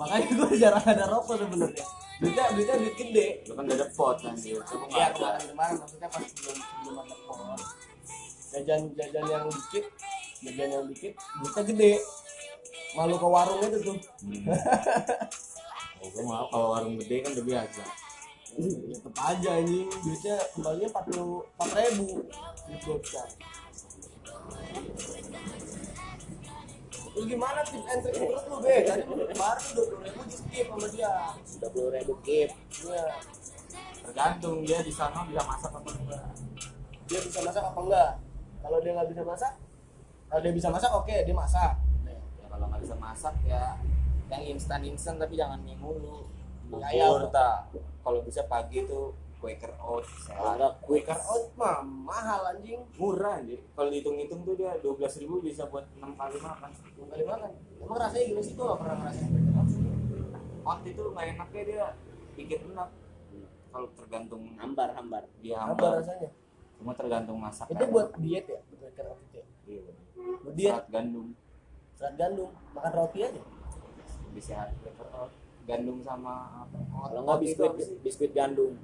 Makanya 0.01 0.27
gue 0.33 0.49
jarang 0.65 0.85
ada 0.89 1.05
rokok 1.05 1.35
sebenarnya. 1.45 1.85
Duitnya 2.15 2.43
duitnya 2.57 2.75
duit 2.81 2.95
gede. 2.97 3.27
Lu 3.45 3.53
kan 3.53 3.63
gak 3.69 3.77
ada 3.77 3.87
pot 3.93 4.17
anjir. 4.25 4.57
Coba 4.65 4.85
ya 4.89 5.13
nggak 5.13 5.13
ada. 5.13 5.45
kemarin 5.45 5.45
kemarin 5.53 5.75
maksudnya 5.77 6.07
pas 6.09 6.23
sebelum 6.25 6.57
sebelum 6.57 6.95
ada 7.05 7.15
pohon 7.29 7.59
jajan 8.55 8.81
jajan 8.95 9.25
yang 9.27 9.43
dikit 9.51 9.85
jajan 10.39 10.69
yang 10.71 10.85
dikit 10.87 11.13
duitnya 11.43 11.61
gede 11.67 11.93
malu 12.95 13.15
ke 13.19 13.27
warung 13.27 13.59
itu 13.59 13.79
tuh 13.83 13.97
Oh, 16.05 16.11
gue 16.13 16.21
mau 16.21 16.45
kalau 16.53 16.67
warung 16.77 17.01
gede 17.01 17.25
kan 17.25 17.33
udah 17.33 17.45
biasa. 17.49 17.81
ya 18.55 18.93
tetep 18.93 19.15
aja 19.19 19.49
anjing 19.57 19.89
duitnya 19.89 20.37
kembalinya 20.53 20.87
empat 20.93 21.03
puluh 21.09 21.41
empat 21.57 21.69
ribu 21.75 22.07
duit 22.69 22.81
gocap 22.85 23.29
Terus 27.15 27.25
gimana 27.25 27.59
tips 27.63 27.87
and 27.89 27.99
trick 28.03 28.15
menurut 28.19 28.45
lu 28.51 28.57
be? 28.59 28.75
Tadi 28.83 29.01
lu 29.07 29.15
baru 29.33 29.61
dua 29.71 29.85
puluh 29.87 29.99
ribu 30.03 30.21
di 30.27 30.35
skip 30.35 30.65
sama 30.67 30.87
dia. 30.91 31.11
20 31.63 31.95
ribu 31.95 32.13
keep 32.21 32.49
Iya. 32.85 33.05
Tergantung 34.05 34.57
dia 34.61 34.79
di 34.83 34.93
sana 34.93 35.23
bisa 35.25 35.41
masak 35.47 35.71
apa 35.71 35.89
enggak. 35.89 36.25
Dia 37.07 37.19
bisa 37.23 37.39
masak 37.41 37.63
apa 37.65 37.79
enggak? 37.81 38.11
Kalau 38.65 38.77
dia 38.81 38.91
nggak 38.97 39.09
bisa 39.13 39.21
masak, 39.21 39.53
kalau 40.25 40.41
dia 40.41 40.53
bisa 40.57 40.67
masak 40.73 40.89
oke 40.89 41.13
dia 41.13 41.35
masak. 41.37 41.71
Ya 42.09 42.17
kalau 42.49 42.65
nggak 42.65 42.81
bisa 42.81 42.95
masak 42.97 43.35
ya 43.45 43.77
yang 44.25 44.41
instan 44.41 44.81
instan 44.81 45.21
tapi 45.21 45.37
jangan 45.37 45.61
mie 45.61 45.77
mulu. 45.77 46.25
Kayak 46.73 47.13
Bubur 47.13 47.29
tak. 47.29 47.57
Kalau 48.01 48.19
bisa 48.25 48.41
pagi 48.49 48.81
tuh 48.89 49.13
Quaker 49.37 49.77
enggak 49.77 50.73
quick 50.81 51.05
Quaker 51.05 51.21
oat 51.29 51.45
mah 51.53 51.85
mahal 51.85 52.41
anjing. 52.49 52.81
Murah 52.97 53.37
anjir. 53.37 53.61
Kalau 53.77 53.93
dihitung-hitung 53.93 54.41
tuh 54.41 54.57
dia 54.57 54.73
12.000 54.81 55.21
ribu 55.21 55.37
bisa 55.45 55.69
buat 55.69 55.85
6 56.01 56.01
kali 56.01 56.37
makan. 56.41 56.69
Belum 56.97 57.07
kali 57.13 57.23
makan. 57.29 57.51
Emang 57.77 57.97
rasanya 58.01 58.25
gimana 58.25 58.41
sih? 58.41 58.53
Gua 58.57 58.65
nggak 58.65 58.79
pernah 58.81 58.95
ngerasain 58.97 59.29
Quaker 59.29 59.53
oat. 59.53 59.69
Oat 60.65 60.81
itu 60.89 61.03
nggak 61.13 61.25
enaknya 61.37 61.61
dia 61.61 61.85
bikin 62.33 62.59
enak. 62.73 62.89
Kalau 63.69 63.87
tergantung 63.93 64.41
hambar 64.57 64.89
hambar 64.97 65.23
dia 65.45 65.61
Apa 65.61 65.69
hambar. 65.77 65.91
rasanya? 66.01 66.29
Cuma 66.77 66.91
tergantung 66.93 67.37
masak. 67.37 67.65
Itu 67.67 67.83
buat 67.87 68.11
diet 68.17 68.45
ya, 68.45 68.59
itu. 68.61 68.85
ya? 69.31 69.43
Iya. 69.65 69.81
Buat 70.41 70.53
diet, 70.53 70.73
Serat 70.73 70.87
gandum. 70.89 71.27
serat 71.95 72.13
gandum, 72.15 72.49
makan 72.71 72.91
roti 72.93 73.19
aja. 73.21 73.41
Lebih 74.29 74.43
sehat. 74.43 74.69
Gandum 75.65 75.97
sama 75.99 76.33
apa? 76.61 76.77
kalau 77.09 77.21
enggak 77.21 77.35
Oat 77.35 77.41
itu 77.41 77.57
biskuit 77.73 77.99
biskuit 77.99 78.31
gandum 78.31 78.77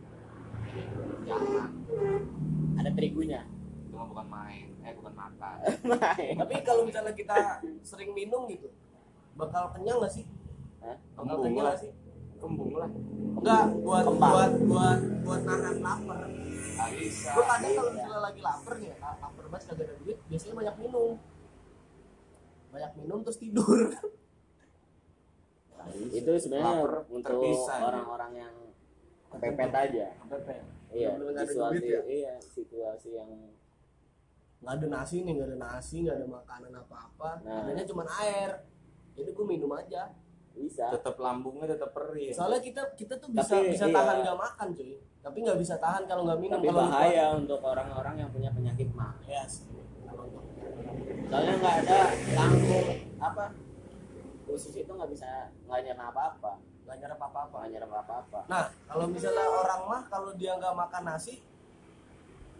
Jangan. 1.21 1.69
ada 2.73 2.89
terigunya 2.91 3.45
Itu 3.85 3.93
mah 3.93 4.07
bukan 4.09 4.25
main. 4.25 4.67
Eh 4.81 4.93
bukan 4.95 5.13
makan. 5.13 5.55
Tapi 6.41 6.53
kalau 6.63 6.81
misalnya 6.81 7.13
kita 7.13 7.61
sering 7.81 8.11
minum 8.11 8.49
gitu, 8.49 8.65
bakal 9.35 9.69
kenyang 9.71 10.01
nggak 10.01 10.09
sih? 10.09 10.25
Hah? 10.81 10.97
Bakal 11.13 11.21
Kembung 11.21 11.41
kenyang 11.43 11.61
lah. 11.61 11.69
nggak 11.69 11.81
sih? 11.85 11.91
Kembung 12.41 12.73
lah. 12.73 12.89
Enggak, 13.37 13.63
buat 13.77 14.03
Kembang. 14.09 14.31
buat 14.33 14.51
buat 14.65 14.99
buat 15.21 15.41
nahan 15.45 15.75
lapar. 15.77 16.21
Gue 16.89 17.45
kadang 17.45 17.71
kalau 17.77 17.91
misalnya 17.93 18.21
lagi 18.21 18.41
lapar 18.41 18.73
nih, 18.79 18.89
la- 18.97 19.17
lapar 19.21 19.45
banget 19.51 19.63
kagak 19.69 19.85
ada 19.85 19.95
duit, 20.01 20.17
biasanya 20.31 20.55
banyak 20.57 20.75
minum. 20.81 21.11
Banyak 22.71 22.91
minum 22.97 23.19
terus 23.21 23.39
tidur. 23.41 23.79
itu 25.91 26.31
sebenarnya 26.37 26.85
untuk 27.09 27.41
ya. 27.41 27.81
orang-orang 27.89 28.31
yang 28.37 28.55
pepet 29.33 29.73
aja 29.73 30.13
iya 30.93 31.09
nggak 31.17 31.33
ada 31.33 31.41
situasi 31.49 31.77
duit 31.81 31.89
ya? 31.89 32.01
iya 32.05 32.33
situasi 32.37 33.09
yang 33.17 33.31
nggak 34.61 34.77
ada 34.77 34.87
nasi 34.93 35.25
nih, 35.25 35.33
nggak 35.41 35.49
ada 35.49 35.57
nasi, 35.57 35.95
nggak 36.05 36.17
ada 36.21 36.27
makanan 36.29 36.71
apa-apa. 36.85 37.41
Nah. 37.41 37.65
Adanya 37.65 37.81
cuma 37.81 38.05
air. 38.21 38.61
Jadi 39.17 39.29
gue 39.33 39.45
minum 39.45 39.73
aja. 39.73 40.13
bisa 40.51 40.91
Tetap 40.93 41.17
lambungnya 41.17 41.65
tetap 41.65 41.95
perih. 41.95 42.29
Soalnya 42.29 42.61
kita 42.61 42.93
kita 42.93 43.17
tuh 43.17 43.33
bisa 43.33 43.57
Tapi, 43.57 43.73
bisa 43.73 43.89
iya. 43.89 43.95
tahan 43.95 44.17
nggak 44.21 44.37
makan 44.37 44.67
cuy. 44.77 44.93
Tapi 45.21 45.37
nggak 45.39 45.59
bisa 45.59 45.77
tahan 45.77 46.03
kalau 46.05 46.25
nggak 46.25 46.39
minum. 46.39 46.57
tapi 46.57 46.67
Kalau 46.67 46.81
bahaya 46.83 47.25
untuk 47.35 47.59
orang-orang 47.61 48.15
yang 48.17 48.29
punya 48.29 48.49
penyakit 48.49 48.89
mah 48.91 49.13
kuat- 49.15 49.29
Yes. 49.29 49.53
Soalnya 51.23 51.53
nggak 51.55 51.75
ada 51.79 51.99
lambung 52.35 52.87
apa 53.17 53.45
khusus 54.43 54.73
itu 54.75 54.89
nggak 54.89 55.07
bisa 55.07 55.29
nggak 55.63 55.79
nyerap 55.81 56.11
apa-apa 56.11 56.51
nggak 56.83 56.97
nyerap 56.97 57.19
apa-apa. 57.21 57.55
nggak 57.55 57.71
nyerap 57.71 57.91
apa-apa 57.95 58.39
Nah, 58.49 58.65
kalau 58.83 59.05
misalnya 59.07 59.45
orang 59.47 59.81
mah 59.85 60.01
kalau 60.05 60.31
dia 60.35 60.51
nggak 60.53 60.75
makan 60.75 61.03
nasi, 61.05 61.39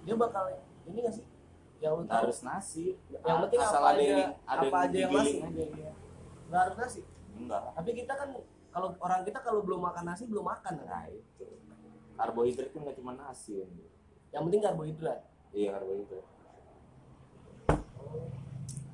dia 0.02 0.16
bakal 0.16 0.48
ini 0.86 0.98
nggak 0.98 1.12
sih? 1.14 1.26
Yang 1.82 1.94
lu 1.94 2.04
tahu 2.06 2.18
harus 2.22 2.40
nasi. 2.42 2.86
Yang 3.10 3.38
penting 3.44 3.60
Asal 3.60 3.76
apa 3.76 3.90
ada 3.90 3.98
aja- 3.98 4.08
yang 4.08 4.32
ada 4.46 4.62
apa 4.64 4.78
aja 4.80 4.96
yang 4.96 5.12
aja 5.44 5.64
dia. 5.68 5.92
nggak 6.48 6.62
harus 6.62 6.78
nasi. 6.78 7.02
Enggak. 7.34 7.62
Tapi 7.74 7.90
kita 7.92 8.14
kan 8.14 8.30
kalau 8.72 8.88
orang 8.98 9.22
kita 9.26 9.40
kalau 9.42 9.60
belum 9.62 9.82
makan 9.82 10.04
nasi 10.06 10.24
belum 10.24 10.46
makan 10.46 10.74
Nah 10.80 11.04
itu. 11.10 11.46
Karbohidrat 12.22 12.70
kan 12.70 12.80
nggak 12.84 12.98
cuma 12.98 13.12
nasi. 13.16 13.58
kan. 13.58 13.70
Yang 14.32 14.42
penting 14.46 14.62
karbohidrat. 14.62 15.20
Iya 15.52 15.70
karbohidrat. 15.74 16.26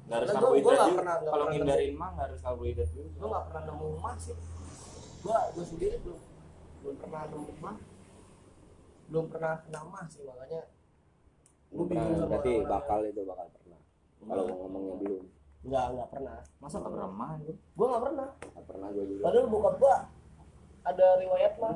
Nggak 0.07 0.17
harus 0.17 0.27
Karena 0.29 0.39
gua- 0.39 0.47
gua 0.47 0.55
karbohidrat 0.55 0.71
nggak 0.71 0.87
juga. 0.87 0.97
pernah- 0.97 1.17
nggak 1.17 1.33
Kalau 1.33 1.45
ngindarin 1.51 1.93
mah 1.93 2.09
nggak 2.09 2.25
harus 2.25 2.39
karbohidrat 2.41 2.89
juga. 2.89 3.09
Gue 3.11 3.27
nggak 3.27 3.45
pernah 3.45 3.63
nemu 3.65 3.87
mah 3.97 4.15
sih. 4.17 4.35
Gua 5.19 5.37
gue 5.51 5.65
sendiri 5.65 5.95
belum 5.99 6.19
belum 6.77 6.95
pernah 6.97 7.21
nemu 7.27 7.51
mah. 7.59 7.77
Belum 9.07 9.25
pernah 9.27 9.53
kena 9.59 9.81
mah 9.83 10.05
sih 10.07 10.21
makanya. 10.23 10.61
Gue 11.67 11.85
bingung 11.85 12.15
sama 12.15 12.27
berarti 12.31 12.49
orang-orang 12.49 12.71
bakal 12.71 12.99
itu 13.03 13.21
bakal 13.27 13.47
pernah 13.51 13.79
kalau 14.23 14.43
ngomongnya 14.47 14.95
belum 14.97 15.23
Nggak 15.67 15.85
nggak 15.91 16.09
pernah. 16.09 16.37
Masa 16.57 16.75
nggak 16.79 16.93
pernah 16.95 17.09
mah? 17.11 17.29
Gue 17.43 17.85
nggak 17.85 18.03
pernah. 18.05 18.29
nggak 18.31 18.65
pernah 18.65 18.87
gue 18.87 19.05
juga 19.05 19.21
Padahal 19.21 19.47
bokap 19.51 19.75
gua 19.77 19.95
ada 20.81 21.07
riwayat 21.19 21.53
mah. 21.59 21.75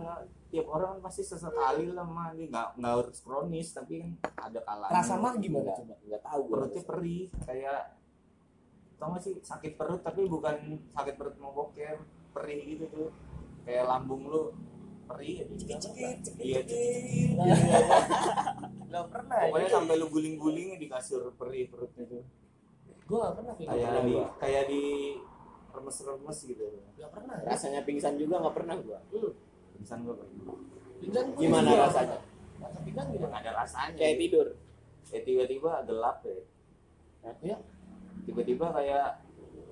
Tiap 0.52 0.68
orang 0.68 0.90
kan 0.98 1.00
pasti 1.08 1.22
sesekali 1.24 1.96
lah 1.96 2.04
mah 2.04 2.36
nggak 2.36 2.68
nggak 2.76 2.94
harus 3.00 3.20
kronis 3.24 3.72
tapi 3.72 4.04
kan 4.04 4.12
ada 4.52 4.60
kalanya. 4.68 4.94
Rasa 5.00 5.14
mah 5.16 5.34
gimana? 5.40 5.72
Coba? 5.72 5.96
nggak 6.04 6.22
tahu. 6.28 6.42
Gue 6.44 6.52
perutnya 6.52 6.84
perih 6.84 7.24
kayak 7.48 7.82
tau 9.02 9.18
gak 9.18 9.24
sih 9.26 9.34
sakit 9.42 9.82
perut 9.82 10.06
tapi 10.06 10.30
bukan 10.30 10.78
sakit 10.94 11.18
perut 11.18 11.34
mau 11.42 11.56
boker 11.56 11.98
perih 12.36 12.62
gitu 12.76 12.86
tuh. 12.92 13.10
Kayak 13.64 13.88
lambung 13.88 14.28
lu 14.28 14.52
perih 15.08 15.44
aja. 15.44 15.54
cekit 15.56 16.18
Iya, 16.40 16.60
cekit 16.64 17.32
nggak 18.92 19.08
pernah 19.08 19.38
pokoknya 19.48 19.70
ya. 19.72 19.76
sampai 19.80 19.96
lu 19.96 20.08
guling-guling 20.12 20.68
di 20.76 20.88
kasur 20.92 21.32
perih 21.40 21.72
perutnya 21.72 22.04
tuh. 22.12 22.24
Gue 23.08 23.18
nggak 23.24 23.34
pernah 23.40 23.54
kayak 23.56 23.70
kayak 23.72 23.88
gitu. 23.88 24.00
di 24.04 24.16
kayak 24.36 24.64
di 24.68 24.84
remes-remes 25.72 26.38
gitu. 26.44 26.66
Nggak 27.00 27.12
pernah. 27.16 27.36
Rasanya 27.48 27.82
pingsan 27.88 28.20
juga 28.20 28.44
nggak 28.44 28.56
pernah 28.56 28.76
gua. 28.84 29.00
Hmm. 29.16 29.32
Pingsan 29.82 30.00
Pak. 30.06 30.18
Pingsan 31.02 31.26
Gimana 31.34 31.70
juga. 31.74 31.84
rasanya? 31.90 32.18
rasa 32.62 32.78
pingsan 32.86 33.06
gimana? 33.10 33.34
Ada 33.42 33.52
rasanya. 33.58 33.98
Kayak 33.98 34.18
tidur. 34.22 34.48
Ya 35.10 35.20
tiba-tiba 35.26 35.72
gelap 35.90 36.18
ya. 36.22 36.38
Ya 37.42 37.58
tiba-tiba 38.22 38.66
kayak 38.70 39.08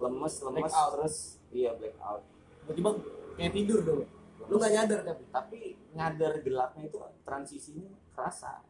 lemes 0.01 0.36
lemes 0.42 0.63
Blackout. 0.66 0.92
terus 0.98 1.16
iya 1.54 1.70
blackout. 1.78 2.22
Tiba-tiba 2.66 2.89
kayak 3.38 3.54
tidur 3.54 3.80
dong. 3.86 4.01
Lu 4.50 4.56
nggak 4.58 4.74
nyadar 4.74 5.00
tapi 5.06 5.24
tapi 5.30 5.60
nyadar 5.94 6.34
gelapnya 6.42 6.84
itu 6.89 6.98
transisinya 7.22 7.86
kerasa. 8.18 8.66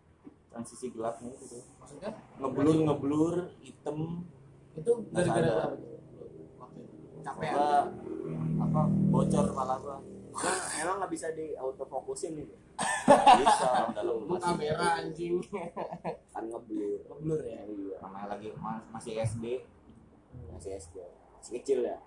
Transisi 0.51 0.91
gelapnya 0.91 1.31
itu. 1.31 1.63
Maksudnya? 1.79 2.11
Ngeblur 2.43 2.77
ngeblur 2.83 3.33
hitam. 3.63 4.27
Itu 4.75 4.91
gara-gara 5.15 5.71
apa? 5.71 5.75
Capek 7.19 7.51
apa 8.59 8.81
bocor 9.11 9.45
kepala 9.51 9.75
gua 9.79 9.97
emang 10.39 10.57
emang 10.79 10.95
nggak 10.99 11.11
bisa 11.11 11.27
di 11.31 11.51
autofokusin 11.53 12.33
nih? 12.35 12.47
Bisa 13.39 13.91
dalam 13.91 14.23
kamera 14.31 15.03
anjing. 15.03 15.43
Kan 16.31 16.43
ngeblur. 16.45 16.99
Ngeblur 17.05 17.41
ya? 17.43 17.59
Iya. 17.61 17.95
Namanya 17.99 18.27
lagi 18.31 18.49
ma- 18.55 18.85
masih 18.89 19.19
SD 19.19 19.45
masih 20.49 20.77
SD 20.77 20.95
masih 21.35 21.51
kecil 21.59 21.79
ya? 21.83 21.97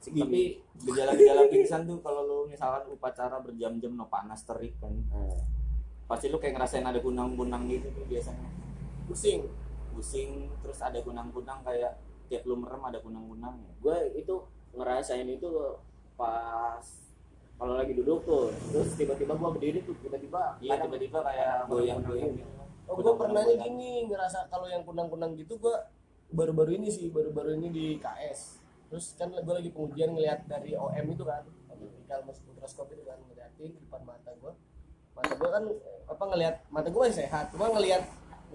Tapi 0.00 0.60
gejala-gejala 0.76 1.48
pingsan 1.48 1.84
tuh 1.84 1.98
kalau 2.00 2.22
lu 2.22 2.38
misalkan 2.44 2.84
upacara 2.88 3.40
berjam-jam 3.40 3.94
no 3.94 4.04
panas 4.06 4.44
terik 4.44 4.76
kan 4.76 4.92
Nah, 5.08 5.32
pasti 6.04 6.28
lu 6.28 6.36
kayak 6.36 6.60
ngerasain 6.60 6.84
ada 6.84 7.00
kunang-kunang 7.00 7.64
gitu 7.66 7.88
tuh 7.90 8.04
biasanya. 8.04 8.48
Pusing. 9.06 9.48
Pusing 9.90 10.30
terus 10.60 10.78
ada 10.78 11.00
kunang-kunang 11.00 11.62
kayak 11.62 11.96
tiap 12.26 12.44
lu 12.44 12.56
merem 12.56 12.80
ada 12.82 12.98
kunang-kunang 12.98 13.54
ya. 13.58 13.72
gue 13.78 13.98
itu 14.18 14.34
ngerasain 14.72 15.28
itu 15.28 15.48
pas 16.14 16.82
kalau 17.54 17.74
lagi 17.78 17.92
duduk 17.94 18.18
tuh 18.26 18.50
terus 18.70 18.88
tiba-tiba 18.98 19.32
gue 19.38 19.50
berdiri 19.54 19.78
tuh 19.86 19.94
tiba-tiba 20.02 20.58
iya 20.58 20.74
tiba-tiba 20.82 21.18
kayak 21.22 21.70
goyang-goyang 21.70 22.32
gitu. 22.34 22.50
Oh 22.84 23.00
gue 23.00 23.14
pernahnya 23.16 23.56
gini 23.64 24.10
ngerasa 24.10 24.52
kalau 24.52 24.68
yang 24.68 24.84
kunang-kunang 24.84 25.32
gitu 25.38 25.56
gue 25.56 25.76
baru-baru 26.34 26.76
ini 26.82 26.88
sih 26.90 27.08
baru-baru 27.08 27.56
ini 27.56 27.68
di 27.70 27.86
KS 28.02 28.60
terus 28.90 29.14
kan 29.16 29.32
gue 29.32 29.54
lagi 29.54 29.70
pengujian 29.70 30.12
ngeliat 30.12 30.44
dari 30.50 30.76
OM 30.76 31.06
itu 31.14 31.24
kan 31.24 31.42
optical 31.70 32.20
mikroskop 32.28 32.86
itu 32.92 33.02
kan 33.06 33.18
ngeliatin 33.30 33.70
di 33.72 33.80
depan 33.80 34.02
mata 34.04 34.30
gue 34.34 34.52
mata 35.14 35.32
gue 35.32 35.50
kan 35.50 35.64
apa 36.10 36.24
ngelihat 36.34 36.54
mata 36.68 36.88
gue 36.90 37.00
masih 37.00 37.18
sehat 37.24 37.54
cuma 37.54 37.70
ngelihat 37.72 38.02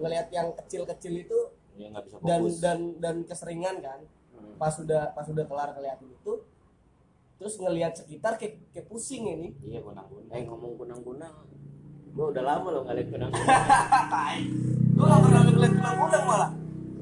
ngelihat 0.00 0.28
yang 0.32 0.48
kecil-kecil 0.54 1.14
itu 1.16 1.38
ya 1.76 1.88
bisa 2.00 2.16
dan 2.20 2.40
fokus. 2.44 2.56
dan 2.60 2.78
dan 3.00 3.16
keseringan 3.24 3.76
kan. 3.80 4.00
Hmm. 4.36 4.56
pas 4.56 4.72
sudah 4.72 5.12
pas 5.12 5.24
sudah 5.24 5.44
kelar 5.44 5.72
ngeliatin 5.76 6.08
itu 6.08 6.32
terus 7.40 7.56
ngelihat 7.56 7.96
sekitar 7.96 8.36
kayak, 8.36 8.60
kayak 8.68 8.84
pusing 8.84 9.24
ini. 9.24 9.56
Iya 9.64 9.80
kunang-kunang 9.80 10.28
eh 10.28 10.44
ngomong 10.44 10.76
kunang-kunang 10.76 11.34
gue 12.10 12.26
udah 12.36 12.42
lama 12.44 12.68
loh 12.68 12.82
ngeliat 12.84 13.08
kunang-kunang 13.08 13.62
gue 14.92 15.06
gak 15.08 15.22
pernah 15.24 15.42
ngeliat 15.48 15.72
kunang-kunang 15.80 16.24
malah. 16.28 16.50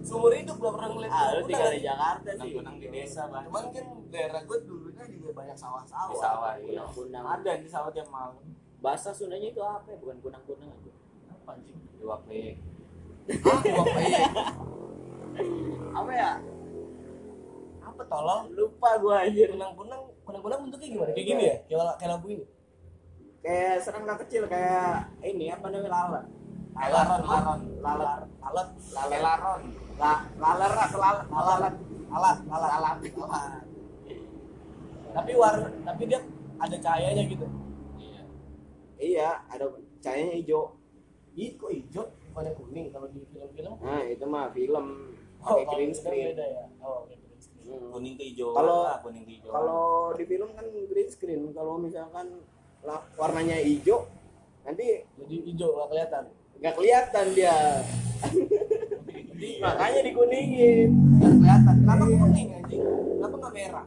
Seumur 0.07 0.31
hidup 0.31 0.57
gak 0.63 0.75
pernah 0.79 0.89
ngeliat 0.95 1.11
ah 1.11 1.27
lu 1.35 1.43
tinggal 1.43 1.71
di 1.75 1.83
kunang-kunang 1.83 1.83
Jakarta 1.83 2.29
sih. 2.31 2.39
Kunang-kunang 2.55 2.77
di 2.79 2.87
desa 2.95 3.23
bang. 3.27 3.45
Cuman 3.51 3.65
kan 3.75 3.87
daerah 4.15 4.41
gue 4.47 4.59
dulunya 4.63 5.05
juga 5.11 5.29
banyak 5.35 5.57
di 5.59 5.59
sawah-sawah 5.59 6.23
sawah 6.23 6.53
iya. 6.63 6.87
Kunang-kunang 6.87 7.25
ada 7.27 7.53
di 7.59 7.67
sawah 7.67 7.91
tiap 7.91 8.09
malam. 8.15 8.39
Bahasa 8.79 9.11
Sundanya 9.11 9.51
itu 9.51 9.59
apa 9.59 9.91
ya? 9.91 9.99
Bukan 9.99 10.23
kunang-kunang 10.23 10.71
aja. 10.71 10.93
Apa 11.35 11.59
anjing? 11.59 11.77
Dua 11.99 12.15
ah 12.15 12.55
apa 13.29 14.01
ya 14.01 14.25
apa 15.93 16.13
ya 16.17 16.31
apa 17.99 18.05
tolong. 18.07 18.43
Lupa 18.55 18.91
gue 19.03 19.15
anjir. 19.19 19.49
Kunang-kunang 19.51 20.03
kunang-kunang 20.23 20.59
bentuknya 20.71 20.89
gimana? 20.95 21.11
Kayak 21.19 21.27
gini 21.27 21.43
ya? 21.43 21.57
Kayak, 21.67 21.95
kayak 21.99 22.11
lampu 22.15 22.27
ini. 22.31 22.45
Kayak 23.43 23.75
serangga 23.83 24.15
kecil 24.23 24.43
kayak 24.47 25.11
ini 25.27 25.51
apa 25.51 25.67
namanya 25.67 25.91
lalat. 25.91 26.25
Lalat 26.79 28.23
alat 28.39 28.69
kayak 28.95 29.23
laron 29.27 29.61
la 29.99 30.13
lalat 30.39 30.71
atau 30.79 30.99
lalat? 31.03 31.27
Lalat. 31.27 31.75
Alat 32.09 32.39
alat 32.47 32.71
alat 32.79 32.99
alat 33.19 33.65
tapi 35.09 35.33
warna 35.35 35.69
tapi 35.83 36.03
dia 36.07 36.21
ada 36.61 36.77
cahayanya 36.79 37.25
gitu. 37.27 37.47
Iya 37.99 38.23
iya 39.01 39.29
ada 39.51 39.67
cahayanya 39.99 40.35
hijau. 40.39 40.79
Ih, 41.39 41.55
kok 41.55 41.71
hijau? 41.71 42.07
Bukannya 42.31 42.53
kuning 42.55 42.87
kalau 42.95 43.09
di 43.11 43.23
film-film? 43.31 43.75
Nah 43.83 44.03
itu 44.07 44.25
mah 44.27 44.51
film. 44.55 44.87
Oh, 45.39 45.55
pakai 45.55 45.65
green 45.71 45.93
screen. 45.95 46.35
beda 46.35 46.45
ya? 46.45 46.65
Oh 46.83 47.07
green 47.07 47.19
screen 47.19 47.28
Hmm. 47.69 47.93
kuning 47.93 48.17
ke 48.17 48.25
hijau 48.27 48.49
Kalau- 48.51 48.83
lah, 48.83 48.97
kuning 48.99 49.23
ke 49.23 49.33
hijau. 49.37 49.53
kalau 49.53 49.83
di 50.13 50.25
film 50.25 50.49
kan 50.53 50.65
green 50.65 51.09
screen. 51.09 51.43
Kalau 51.53 51.77
misalkan 51.77 52.41
la- 52.81 53.05
warnanya 53.15 53.61
hijau 53.61 54.09
nanti 54.65 55.05
jadi 55.17 55.37
hijau 55.47 55.69
nggak 55.75 55.89
kelihatan? 55.91 56.25
nggak 56.59 56.75
kelihatan 56.75 57.27
dia. 57.33 57.57
Makanya 59.63 60.01
dikuningin. 60.03 60.89
Nggak 61.15 61.33
kelihatan. 61.37 61.75
Kenapa 61.79 62.05
kuning 62.05 62.49
anjing? 62.51 62.83
Kenapa 63.15 63.35
nggak 63.37 63.55
merah? 63.55 63.87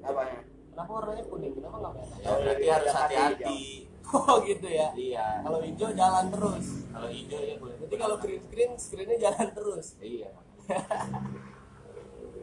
Apanya? 0.00 0.38
Kenapa 0.70 0.90
warnanya 0.92 1.24
kuning? 1.26 1.52
Kenapa 1.56 1.76
nggak 1.76 1.92
merah? 1.94 2.16
Ya 2.18 2.30
berarti 2.36 2.66
harus 2.68 2.92
hati-hati. 2.92 3.60
oh 4.14 4.36
gitu 4.44 4.68
ya? 4.68 4.88
Iya. 4.94 5.26
Kalau 5.42 5.58
hijau 5.58 5.90
jalan 5.90 6.24
terus. 6.30 6.66
Kalau 6.86 7.08
hijau 7.08 7.40
ya 7.40 7.54
boleh. 7.56 7.74
Berarti 7.80 7.96
kalau 7.96 8.16
green 8.20 8.42
screen, 8.42 8.70
screennya 8.76 9.18
jalan 9.18 9.48
terus. 9.50 9.86
iya 9.98 10.28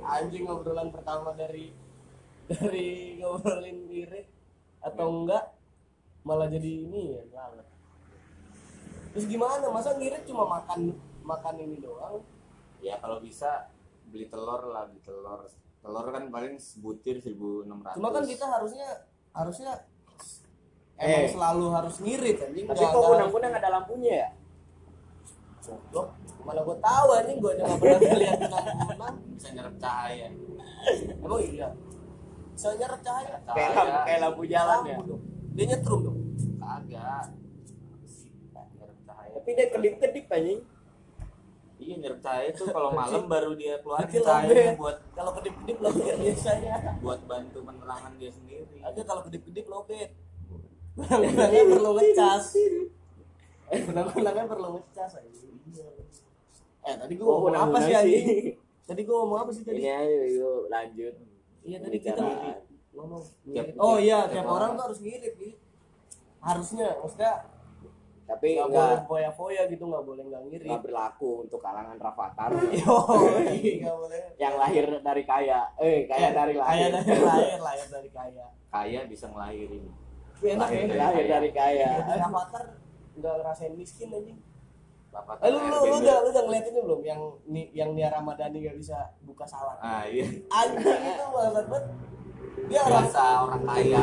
Anjing 0.04 0.44
ngobrolan 0.44 0.90
pertama 0.90 1.32
dari 1.32 1.72
dari 2.46 2.90
ngobrolin 3.18 3.88
lirik 3.88 4.28
atau 4.80 5.08
enggak 5.16 5.56
malah 6.22 6.48
jadi 6.48 6.72
ini 6.84 7.02
ya 7.14 7.24
banget. 7.30 7.68
Terus 9.12 9.26
gimana? 9.26 9.66
Masa 9.68 9.96
ngirit 9.96 10.24
cuma 10.24 10.44
makan 10.46 10.92
makan 11.22 11.56
ini 11.58 11.80
doang? 11.80 12.20
ya 12.80 13.00
kalau 13.00 13.16
bisa 13.18 13.72
beli 14.06 14.28
telur 14.28 14.68
lah 14.68 14.84
beli 14.86 15.00
telur 15.00 15.48
telur 15.80 16.06
kan 16.06 16.28
paling 16.28 16.60
sebutir 16.60 17.24
1600 17.24 17.96
Cuma 17.96 18.12
kan 18.12 18.28
kita 18.28 18.44
harusnya 18.46 18.88
harusnya 19.32 19.72
emang 20.94 21.24
Eh. 21.24 21.32
selalu 21.32 21.66
harus 21.72 21.96
ngirit 21.98 22.44
anjing. 22.44 22.68
tapi 22.68 22.76
Nggak- 22.78 22.92
kok 22.92 23.04
kunang-kunang 23.08 23.54
ada 23.54 23.70
lampunya 23.72 24.12
ya 24.18 24.30
Goblok. 25.64 26.12
Mana 26.44 26.60
gua 26.62 26.78
tahu 26.78 27.08
anjing 27.14 27.38
gua 27.40 27.52
aja 27.52 27.64
nggak 27.64 27.80
pernah 27.80 28.00
ngeliat 28.04 28.38
kunang-kunang. 28.38 29.16
bisa 29.34 29.48
nyerap 29.52 29.76
cahaya 29.78 30.28
Emang 31.16 31.40
iya. 31.40 31.68
Bisa 32.52 32.68
nyerap 32.76 33.00
cahaya. 33.00 33.36
kayak 33.48 33.70
lampu, 33.72 33.98
kayak 34.04 34.20
lampu 34.20 34.42
jalan 34.46 34.80
ya 34.84 34.98
dong. 35.00 35.22
Dia 35.54 35.66
nyetrum 35.70 36.00
dong. 36.04 36.18
kagak 36.60 37.26
nyerap 38.74 39.00
cahaya 39.04 39.32
tapi 39.34 39.50
dia 39.54 39.68
kedip-kedip 39.70 40.26
anjing 40.28 40.62
iya 41.78 41.96
nyerap 41.98 42.20
cahaya 42.20 42.50
tuh 42.52 42.68
kalau 42.70 42.90
malam 42.92 43.24
baru 43.26 43.52
dia 43.54 43.76
keluarin 43.80 44.08
Kecil 44.08 44.24
cahaya 44.24 44.72
buat 44.76 44.98
Kalau 45.12 45.32
kedip-kedip 45.34 45.78
lobet 45.80 46.16
biasanya. 46.16 46.76
buat 47.00 47.22
bantu 47.24 47.60
penerangan 47.62 48.12
dia 48.16 48.32
sendiri 48.32 48.78
Ada 48.80 49.02
kalau 49.04 49.22
kedip-kedip 49.24 49.66
lobet. 49.68 50.12
Kunang-kunangnya 50.94 51.64
perlu 51.66 51.92
ngecas. 51.98 52.46
Eh, 53.66 53.80
kunang-kunangnya 53.82 54.46
perlu 54.46 54.68
ngecas 54.78 55.12
aja. 55.18 56.03
Eh, 56.84 56.96
tadi 56.98 57.14
gua 57.16 57.26
Oh, 57.26 57.36
ngomong 57.42 57.56
apa 57.56 57.78
sih 57.82 57.94
anjing? 57.94 58.24
sih. 58.24 58.40
Tadi 58.84 59.02
gua 59.02 59.16
ngomong 59.22 59.40
apa 59.40 59.52
sih 59.52 59.64
tadi? 59.64 59.80
ini 59.80 59.90
aja 59.90 60.20
yuk 60.30 60.62
lanjut 60.68 61.14
Iya, 61.64 61.78
tadi 61.80 61.98
kita 61.98 62.20
ngomong. 62.92 63.22
Oh 63.78 63.96
iya, 63.98 64.28
tiap 64.28 64.44
orang. 64.46 64.76
tuh 64.76 64.84
harus 64.86 65.00
ngirit, 65.00 65.34
Bi. 65.34 65.50
Harusnya, 66.38 67.00
maksudnya 67.00 67.34
tapi 68.24 68.56
nggak 68.56 68.68
boleh 68.70 69.00
foya-foya 69.04 69.62
gitu, 69.68 69.84
nggak 69.86 70.00
boleh 70.02 70.24
nggak 70.26 70.44
ngirit. 70.46 70.64
nggak 70.66 70.82
berlaku 70.82 71.44
untuk 71.44 71.60
kalangan 71.60 71.96
Yo, 72.84 72.98
nggak 73.80 73.96
boleh. 73.98 74.24
yang 74.36 74.56
lahir 74.56 74.86
dari 74.98 75.24
kaya 75.24 75.60
eh 75.78 76.04
kaya 76.04 76.32
dari 76.32 76.54
Kaya 76.54 76.88
lahir 76.88 76.92
dari 76.94 77.20
lahir, 77.22 77.60
lahir 77.68 77.88
dari 77.90 78.10
kaya. 78.10 78.46
kaya 78.70 79.00
bisa 79.06 79.26
ngelahirin 79.28 79.84
enak 80.42 80.68
ya. 80.68 80.84
Lahir 80.94 81.26
dari 81.30 81.50
kaya 81.52 81.90
Dari 82.02 82.20
Avatar 82.22 82.64
nggak 83.14 83.34
ngerasain 83.40 83.74
miskin 83.74 84.10
anjing. 84.10 84.40
Bapak 85.14 85.46
Eh, 85.46 85.50
lu, 85.54 85.60
lu, 85.62 85.78
lu 85.86 85.96
udah 86.02 86.18
lu 86.26 86.30
udah 86.34 86.44
ngeliat 86.50 86.66
ini 86.74 86.80
belum 86.82 87.02
yang 87.06 87.22
ni, 87.46 87.62
yang 87.70 87.90
Nia 87.94 88.10
Ramadhani 88.10 88.66
gak 88.66 88.78
bisa 88.82 88.98
buka 89.22 89.46
salad. 89.46 89.78
ah 89.78 90.02
iya 90.10 90.26
Anjing 90.50 91.02
itu 91.06 91.26
banget 91.30 91.66
banget. 91.70 91.86
Dia 92.64 92.80
orang 92.82 93.06
biasa 93.06 93.22
orang 93.46 93.62
kaya 93.70 94.02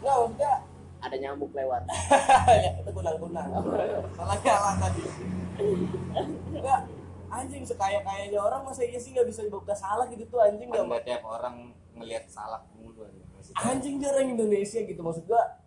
nggak 0.00 0.16
maksudnya 0.16 0.52
ada 1.00 1.16
nyamuk 1.16 1.52
lewat 1.52 1.82
ya 2.64 2.70
itu 2.82 2.90
kunang-kunang. 2.90 3.48
Salah 4.16 4.38
kalah 4.42 4.74
tadi. 4.80 5.02
Enggak 6.50 6.80
anjing 7.30 7.62
sekaya 7.62 8.02
kayanya 8.02 8.42
orang 8.42 8.66
masa 8.66 8.82
iya 8.82 8.98
sih 8.98 9.14
nggak 9.14 9.28
bisa 9.30 9.46
buka 9.46 9.70
salad 9.70 10.10
gitu 10.10 10.26
tuh 10.26 10.42
anjing 10.42 10.66
nggak 10.66 11.06
tiap 11.06 11.22
orang 11.22 11.70
ngelihat 11.94 12.26
salak 12.26 12.66
mulu 12.74 13.06
anjing 13.54 14.02
dia 14.02 14.10
orang 14.10 14.34
Indonesia 14.34 14.82
gitu 14.82 14.98
maksud 14.98 15.30
gua 15.30 15.59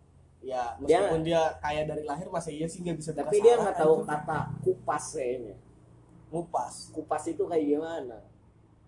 ya 0.44 0.76
Dia- 0.78 1.00
meskipun 1.00 1.20
dia, 1.22 1.42
kaya 1.58 1.82
dari 1.84 2.04
lahir 2.04 2.28
masa 2.28 2.48
iya 2.48 2.68
sih 2.68 2.80
nggak 2.80 2.96
bisa 2.96 3.10
tapi 3.10 3.40
dia 3.40 3.56
salak, 3.56 3.62
nggak 3.64 3.76
tahu 3.80 3.94
kata 4.04 4.38
kupas 4.60 5.04
kayaknya. 5.14 5.56
Ngupas 6.28 6.74
kupas 6.90 7.22
itu 7.24 7.42
kayak 7.42 7.64
gimana? 7.64 8.16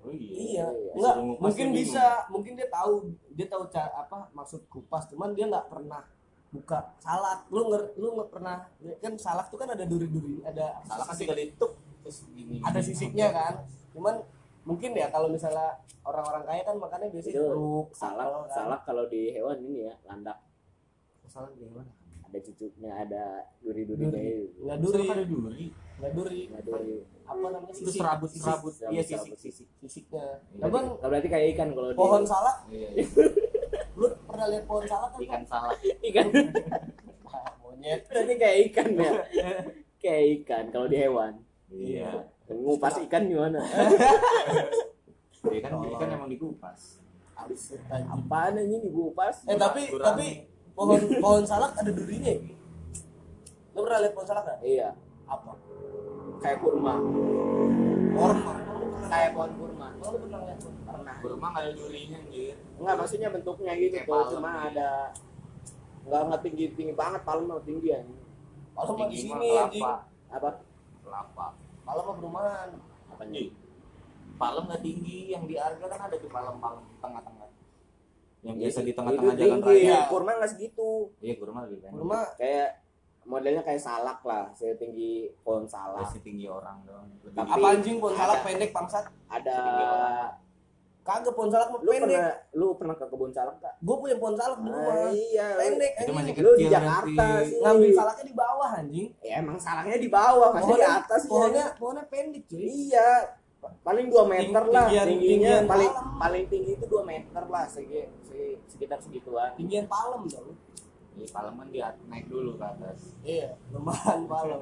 Oh 0.03 0.13
iya. 0.13 0.31
iya. 0.31 0.67
Iya. 0.67 0.67
enggak 0.95 1.15
Suruh 1.15 1.25
ngupas 1.25 1.43
mungkin 1.43 1.67
dia 1.67 1.79
bisa 1.79 2.05
mungkin 2.29 2.53
dia 2.55 2.69
tahu 2.69 2.93
dia 3.33 3.47
tahu 3.47 3.63
cara 3.67 3.91
apa 3.97 4.17
maksud 4.31 4.61
kupas. 4.67 5.09
Cuman 5.09 5.33
dia 5.33 5.47
nggak 5.47 5.67
pernah 5.67 6.03
buka 6.47 6.79
salak 6.97 7.49
lu 7.49 7.69
nger, 7.69 7.83
lu 7.97 8.09
nggak 8.15 8.31
pernah 8.31 8.57
kan 8.99 9.13
salak 9.17 9.47
tuh 9.49 9.59
kan 9.59 9.69
ada 9.69 9.83
duri-duri 9.83 10.41
ada 10.43 10.79
Salah 10.85 11.05
kan 11.05 11.17
dituk 11.19 11.73
terus 12.01 12.23
gini. 12.31 12.63
ada 12.63 12.79
sisiknya 12.79 13.29
kan. 13.31 13.55
Cuman 13.91 14.23
mungkin 14.63 14.95
ya 14.95 15.11
kalau 15.11 15.27
misalnya 15.27 15.75
orang-orang 16.03 16.43
kaya 16.45 16.63
kan 16.63 16.77
makannya 16.77 17.09
biasanya 17.11 17.35
Itu 17.35 17.43
jeruk 17.51 17.87
salak 17.93 18.27
kan. 18.47 18.51
salak 18.51 18.81
kalau 18.83 19.07
di 19.07 19.31
hewan 19.31 19.59
ini 19.61 19.87
ya 19.87 19.95
landak 20.07 20.39
salak 21.37 21.53
di 21.53 21.69
mana 21.69 21.93
ada 22.27 22.39
cucuknya 22.43 22.91
ada 22.97 23.25
duri-durinya 23.61 24.09
Duri. 24.11 24.25
itu 24.25 24.59
nggak 24.59 24.79
Duri 24.79 24.97
duri 24.99 25.07
ada 25.07 25.25
duri. 25.25 25.65
nggak 25.97 26.13
duri 26.13 26.41
Nggak 26.47 26.63
duri 26.65 26.95
apa 27.23 27.47
namanya 27.47 27.71
Itu 27.71 27.81
sisik 27.87 27.99
serabut 27.99 28.29
Sisik. 28.29 28.43
serabut. 28.43 28.73
Serabut, 28.73 28.93
Iya 28.93 29.03
sisik 29.05 29.33
sisik. 29.37 29.67
sisiknya 29.79 30.25
Iya. 30.51 30.65
Emang 30.65 30.85
Nah, 30.95 31.07
berarti 31.07 31.29
kayak 31.29 31.47
ikan 31.53 31.69
kalau 31.71 31.89
di 31.89 31.97
pohon 31.97 32.23
salak 32.25 32.57
Iya. 32.67 32.89
iya. 32.95 33.07
lu 33.95 34.07
pernah 34.23 34.47
lihat 34.47 34.65
pohon 34.65 34.85
salak 34.85 35.11
kan 35.11 35.21
Ikan 35.23 35.43
salak. 35.45 35.77
ikan 36.03 36.27
Ah, 37.27 37.51
monyet 37.59 38.01
berarti 38.05 38.35
kayak 38.35 38.57
ikan 38.67 38.89
ya 38.93 39.13
kayak 40.03 40.23
ikan 40.39 40.65
kalau 40.69 40.87
di 40.87 40.97
hewan 40.99 41.33
Iya. 41.69 42.11
ngupas 42.49 42.97
ikan 43.03 43.23
gimana 43.25 43.61
Ikan 45.47 45.73
ikan 45.87 46.09
emang 46.11 46.29
dikupas. 46.29 47.01
Anjing. 47.37 47.79
apaan 48.09 48.57
aja 48.57 48.77
nih 48.77 48.91
ngupas 48.91 49.37
eh 49.45 49.55
tapi 49.55 49.93
tapi 49.93 50.29
pohon 50.77 51.01
pohon 51.25 51.43
salak 51.49 51.73
ada 51.81 51.91
durinya 51.91 52.31
ya 52.37 52.41
lu 53.77 53.79
pernah 53.85 54.01
lihat 54.01 54.13
pohon 54.17 54.25
salak 54.29 54.45
nggak? 54.49 54.59
Iya. 54.65 54.89
Apa? 55.29 55.53
Kayak 56.41 56.59
kurma. 56.65 56.95
Korma 58.17 58.55
kayak 59.07 59.31
pohon 59.37 59.53
kurma. 59.61 59.87
Emang 59.93 60.11
lu 60.13 60.19
pernah 60.25 60.41
lihat 60.49 60.59
pohon? 60.65 60.75
Pernah. 60.85 61.15
Kurma 61.21 61.47
nggak 61.53 61.63
ada 61.65 61.73
durinya 61.77 62.19
anjir. 62.25 62.55
enggak 62.81 62.95
maksudnya 62.97 63.29
bentuknya 63.33 63.73
gitu 63.77 63.95
Kayak 64.01 64.09
tuh 64.09 64.17
palem. 64.17 64.33
cuma 64.37 64.51
gitu. 64.53 64.67
ada 64.73 64.91
nggak 66.07 66.21
nggak 66.31 66.41
tinggi 66.47 66.65
tinggi 66.79 66.95
banget 66.95 67.21
palem 67.27 67.45
mah 67.51 67.59
tinggi 67.67 67.89
ya 67.91 68.01
mah 68.77 69.09
di 69.09 69.17
sini 69.17 69.49
kelapa. 69.57 69.93
apa? 70.31 70.51
Kelapa. 71.05 71.47
Malam 71.87 72.03
mah 72.05 72.17
perumahan. 72.21 72.69
apanya 73.13 73.39
Ih, 73.41 73.51
Palem 74.37 74.65
nggak 74.69 74.83
tinggi, 74.85 75.33
yang 75.33 75.49
di 75.49 75.57
Arga 75.57 75.87
kan 75.89 76.01
ada 76.13 76.17
di 76.21 76.29
palem-palem 76.29 76.85
tengah-tengah. 77.01 77.46
Yang 78.47 78.57
biasa 78.61 78.81
di 78.81 78.93
tengah-tengah 78.93 79.35
jalan 79.35 79.59
tinggi. 79.61 79.81
raya. 79.83 79.99
kurma 80.07 80.31
nggak 80.33 80.51
segitu 80.51 80.91
Iya, 81.19 81.35
kurma 81.35 81.59
lebih 81.63 81.79
pendek. 81.79 81.93
Kurma 81.93 82.21
kayak 82.35 82.69
modelnya 83.25 83.59
kayak 83.61 83.81
salak 83.81 84.21
lah 84.23 84.45
setinggi 84.53 85.13
pohon 85.43 85.67
salak 85.67 85.99
Masih 86.01 86.21
tinggi 86.21 86.47
orang 86.47 86.79
dong. 86.83 87.11
Tapi- 87.29 87.51
apa 87.53 87.67
anjing 87.73 87.97
pohon 87.99 88.15
salak 88.15 88.31
ada- 88.33 88.45
pendek 88.49 88.71
bangsat? 88.71 89.05
ada 89.27 89.51
Setinggi. 89.53 89.85
Kagak 91.03 91.35
pohon 91.35 91.47
salak 91.49 91.69
mah 91.69 91.79
lu 91.81 91.87
pendek. 91.89 92.03
pernah 92.09 92.31
lu 92.53 92.67
pernah 92.75 92.95
ke 92.95 93.05
kebun 93.05 93.31
salak 93.31 93.57
gak? 93.57 93.75
Gue 93.79 93.97
punya 93.97 94.17
pohon 94.17 94.35
salak 94.35 94.59
di 94.59 94.69
rumah. 94.69 94.95
Ah, 94.97 95.11
iya 95.11 95.47
Pendek 95.55 95.93
Itu 95.97 96.11
masih 96.13 96.33
lu 96.37 96.51
di 96.53 96.59
kecil 96.61 96.71
Jakarta 96.73 97.25
sih 97.45 97.59
Ngambil 97.61 97.91
salaknya 97.93 98.25
di 98.25 98.35
bawah 98.37 98.71
anjing. 98.73 99.09
ya 99.21 99.35
emang 99.37 99.57
salaknya 99.57 99.97
di 99.97 100.09
bawah 100.09 100.49
masih 100.53 100.73
di 100.73 100.83
atas 100.85 101.21
ya. 101.21 101.29
Pohonnya 101.29 101.65
pohonnya 101.75 102.05
pendek 102.07 102.43
cuy. 102.45 102.63
iya 102.63 103.11
paling 103.59 104.07
2 104.07 104.25
meter 104.27 104.63
Ting- 104.63 104.73
lah 104.73 104.85
tinggian- 104.85 105.09
tingginya 105.09 105.31
tinggian 105.33 105.63
paling 105.67 105.91
palem. 105.91 106.17
paling 106.17 106.45
tinggi 106.47 106.71
itu 106.73 106.87
2 106.87 107.03
meter 107.03 107.43
lah 107.45 107.65
segi, 107.67 108.01
segi- 108.23 108.59
sekitar 108.67 108.99
segituan 108.99 109.51
Tinggian 109.55 109.87
palem 109.87 110.23
dong. 110.25 110.55
Iya, 111.13 111.27
palem 111.31 111.55
kan 111.55 111.69
dia 111.71 111.89
naik 112.05 112.27
dulu 112.27 112.55
ke 112.55 112.65
atas. 112.65 112.99
Iya, 113.23 113.57
lumayan 113.71 114.21
palem. 114.27 114.61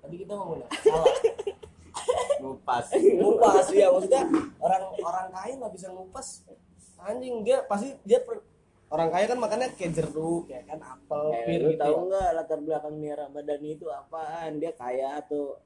Tadi 0.00 0.16
kita 0.16 0.32
mau 0.32 0.54
mana? 0.54 0.66
Salak. 0.72 1.16
Ngupas. 2.40 2.86
ngupas 2.96 3.66
ya 3.70 3.86
maksudnya 3.88 4.24
orang 4.58 4.82
orang 4.98 5.28
kaya 5.30 5.52
nggak 5.54 5.72
bisa 5.74 5.86
ngupas 5.90 6.48
anjing 6.98 7.44
dia 7.44 7.60
pasti 7.62 7.92
dia 8.02 8.18
per- 8.18 8.40
orang 8.88 9.08
kaya 9.08 9.24
kan 9.26 9.36
makannya 9.36 9.68
kayak 9.70 9.92
jeruk 9.94 10.44
ya 10.46 10.64
kan 10.64 10.80
apel 10.80 11.28
Eh, 11.30 11.44
pir 11.44 11.60
lu 11.60 11.70
gitu 11.70 11.78
tahu 11.78 11.92
ya. 11.92 12.00
nggak 12.08 12.28
latar 12.34 12.58
belakang 12.58 12.94
Nia 12.96 13.14
Ramadhani 13.18 13.70
itu 13.70 13.86
apaan 13.86 14.56
dia 14.56 14.72
kaya 14.72 15.20
atau 15.20 15.60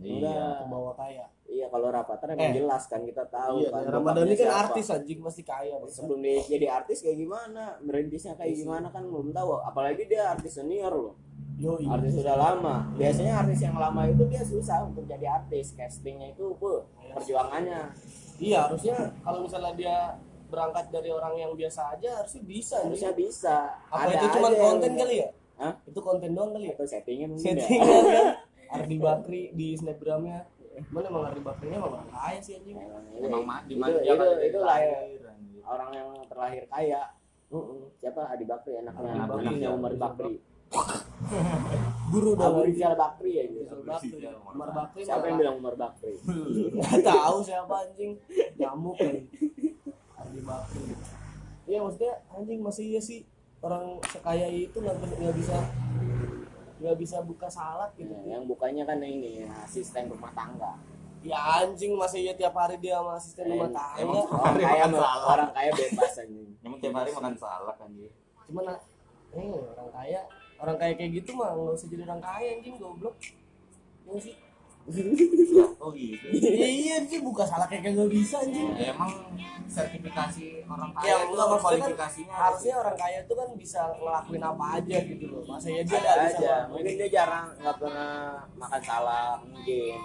Iya. 0.00 0.56
ke 0.56 0.64
bawah 0.66 0.94
kaya. 0.94 1.26
Iya 1.44 1.66
kalau 1.66 1.88
Rapatar 1.88 2.28
emang 2.30 2.46
Eh. 2.48 2.56
jelas 2.56 2.86
kan 2.86 3.02
kita 3.02 3.26
tahu 3.26 3.58
iya 3.58 3.68
kan 3.68 3.82
Ramadan 3.84 4.22
ini 4.24 4.34
kan 4.34 4.46
siapa. 4.46 4.60
artis 4.64 4.86
anjing 4.88 5.18
pasti 5.18 5.42
kaya 5.42 5.76
sebelum 5.84 6.20
dia 6.20 6.40
jadi 6.46 6.66
artis 6.72 6.98
kayak 7.00 7.18
gimana? 7.18 7.76
Merintisnya 7.80 8.32
kayak 8.34 8.50
Iya. 8.50 8.60
gimana 8.60 8.86
kan 8.88 9.02
belum 9.04 9.28
tahu. 9.30 9.58
Apalagi 9.60 10.06
dia 10.06 10.30
artis 10.30 10.52
senior 10.54 10.90
loh. 10.90 11.14
Yo 11.56 11.76
artis 11.84 12.16
sudah 12.16 12.34
lama. 12.34 12.88
Biasanya 12.94 13.34
artis 13.38 13.60
yang 13.60 13.76
lama 13.76 14.06
itu 14.06 14.24
dia 14.24 14.40
susah 14.40 14.80
untuk 14.82 15.04
jadi 15.04 15.26
artis. 15.28 15.74
Castingnya 15.74 16.30
itu 16.30 16.54
bu 16.54 16.80
perjuangannya. 17.12 17.92
Iya 18.38 18.58
harusnya 18.64 18.94
kalau 19.20 19.44
misalnya 19.44 19.72
dia 19.74 19.96
berangkat 20.46 20.88
dari 20.88 21.10
orang 21.10 21.34
yang 21.36 21.52
biasa 21.52 21.94
aja 21.94 22.10
harusnya 22.16 22.42
bisa 22.42 22.76
harusnya 22.80 23.12
anjing. 23.12 23.28
bisa. 23.28 23.56
Apa 23.86 24.02
Ada 24.02 24.14
itu 24.16 24.26
cuma 24.32 24.48
konten 24.50 24.92
kali 24.94 25.16
ya? 25.18 25.28
Hah? 25.60 25.74
itu 25.84 26.00
konten 26.00 26.32
doang 26.32 26.50
kali 26.50 26.66
ya? 26.66 26.74
Atau 26.74 26.88
settingnya 26.88 27.26
mungkin 27.28 27.52
ya 27.52 27.60
settingan 27.60 28.04
kan 28.06 28.26
Ardi 28.70 28.96
Bakri 28.96 29.42
di 29.50 29.74
snapgramnya. 29.74 30.46
Mana 30.88 31.06
emang 31.06 31.24
Ardi 31.26 31.42
Bakrinya? 31.42 31.76
Emang 31.76 31.92
orang 31.92 32.08
kaya 32.08 32.38
sih 32.38 32.54
anjing. 32.54 32.76
Emang 32.78 33.04
iya. 33.10 33.26
Emang 33.26 33.42
ma- 33.42 33.62
itu, 33.64 33.74
itu, 33.76 34.24
itu 34.46 34.58
lahir? 34.60 34.90
orang 35.60 35.90
yang 35.92 36.08
terlahir 36.26 36.64
kaya. 36.66 37.02
Heeh. 37.50 37.82
siapa? 37.98 38.22
Adi 38.24 38.46
Bakri 38.46 38.72
anaknya 38.76 39.10
Adi 39.10 39.20
Bakri, 39.20 39.42
anaknya 39.44 39.66
ya. 39.66 39.70
Umar 39.74 39.94
Bakri. 39.94 40.34
Guru 42.10 42.30
dong. 42.34 42.46
Abu 42.48 42.60
Rizal 42.62 42.94
Bakri 42.94 43.30
ya 43.34 43.44
gitu. 43.44 43.74
Bakri 43.82 44.18
Umar 44.46 44.70
Bakri 44.70 45.00
siapa 45.02 45.24
yang 45.24 45.34
mah- 45.34 45.40
bilang 45.42 45.56
Umar 45.58 45.74
Bakri? 45.74 46.14
Gak 46.78 47.02
tahu 47.02 47.36
siapa 47.42 47.74
anjing. 47.80 48.12
Nyamuk 48.54 48.94
kali 48.94 49.26
Ardi 50.14 50.40
Bakri. 50.40 50.82
Iya 51.66 51.78
maksudnya 51.82 52.14
anjing 52.30 52.60
masih 52.62 52.84
iya 52.88 53.00
sih. 53.02 53.20
Orang 53.60 53.98
sekaya 54.06 54.48
itu 54.48 54.72
nggak 54.72 54.96
nggak 54.96 55.36
bisa 55.36 55.58
nggak 56.80 56.96
bisa 56.96 57.20
buka 57.20 57.46
salak 57.46 57.92
gitu. 57.94 58.08
Nah, 58.08 58.24
yang 58.26 58.48
bukanya 58.48 58.88
kan 58.88 58.98
ini 58.98 59.44
asisten 59.62 60.08
rumah 60.08 60.32
tangga. 60.32 60.74
Ya 61.20 61.36
anjing 61.36 61.92
masih 61.94 62.24
iya 62.24 62.32
tiap 62.32 62.56
hari 62.56 62.80
dia 62.80 62.96
sama 62.96 63.20
asisten 63.20 63.44
rumah 63.44 63.68
Em- 63.68 63.76
tangga. 63.76 64.00
emang 64.00 64.24
orang 64.24 64.56
kaya 64.56 64.84
orang 65.20 65.50
kaya 65.52 65.70
bebas 65.76 66.12
anjing. 66.16 66.48
Emang 66.64 66.78
tiap 66.80 66.94
hari 66.96 67.10
makan 67.12 67.34
salak 67.36 67.76
anjir. 67.78 68.10
cuman 68.50 68.64
eh 69.30 69.46
orang 69.52 69.90
kaya 69.94 70.20
orang 70.58 70.76
kaya 70.80 70.92
kayak 70.98 71.10
gitu 71.22 71.30
mah 71.38 71.54
nggak 71.54 71.76
usah 71.76 71.86
jadi 71.86 72.02
orang 72.08 72.22
kaya 72.24 72.48
anjing 72.56 72.74
goblok. 72.80 73.14
Ya 73.20 74.10
nggak 74.10 74.22
sih 74.24 74.34
Oh 75.78 75.90
gitu. 75.92 76.26
iya 76.58 77.00
sih 77.02 77.20
buka 77.20 77.42
salak 77.42 77.68
kayak 77.68 77.94
nggak 77.94 78.10
bisa 78.10 78.36
anjing 78.38 78.68
Ya, 78.74 78.90
emang 78.90 79.08
sertifikasi 79.64 80.66
orang 80.66 80.90
kaya 80.92 81.06
Ya, 81.06 81.16
itu 81.22 81.34
kan 81.34 81.48
kualifikasinya 81.54 82.28
ada 82.28 82.42
harusnya 82.42 82.74
orang 82.76 82.96
kaya 82.96 83.18
itu 83.20 83.34
kan 83.34 83.48
bisa 83.54 83.80
ngelakuin 83.94 84.42
apa 84.42 84.64
aja 84.76 84.98
gitu 85.00 85.24
loh. 85.26 85.42
Masa 85.46 85.68
ya 85.68 85.82
dia 85.82 85.98
ada 85.98 86.12
bisa 86.22 86.36
aja. 86.36 86.54
mungkin 86.66 86.94
dia 86.96 87.08
jarang 87.08 87.46
nggak 87.54 87.76
pernah 87.76 88.12
makan 88.54 88.80
salak 88.82 89.38
mungkin. 89.42 89.96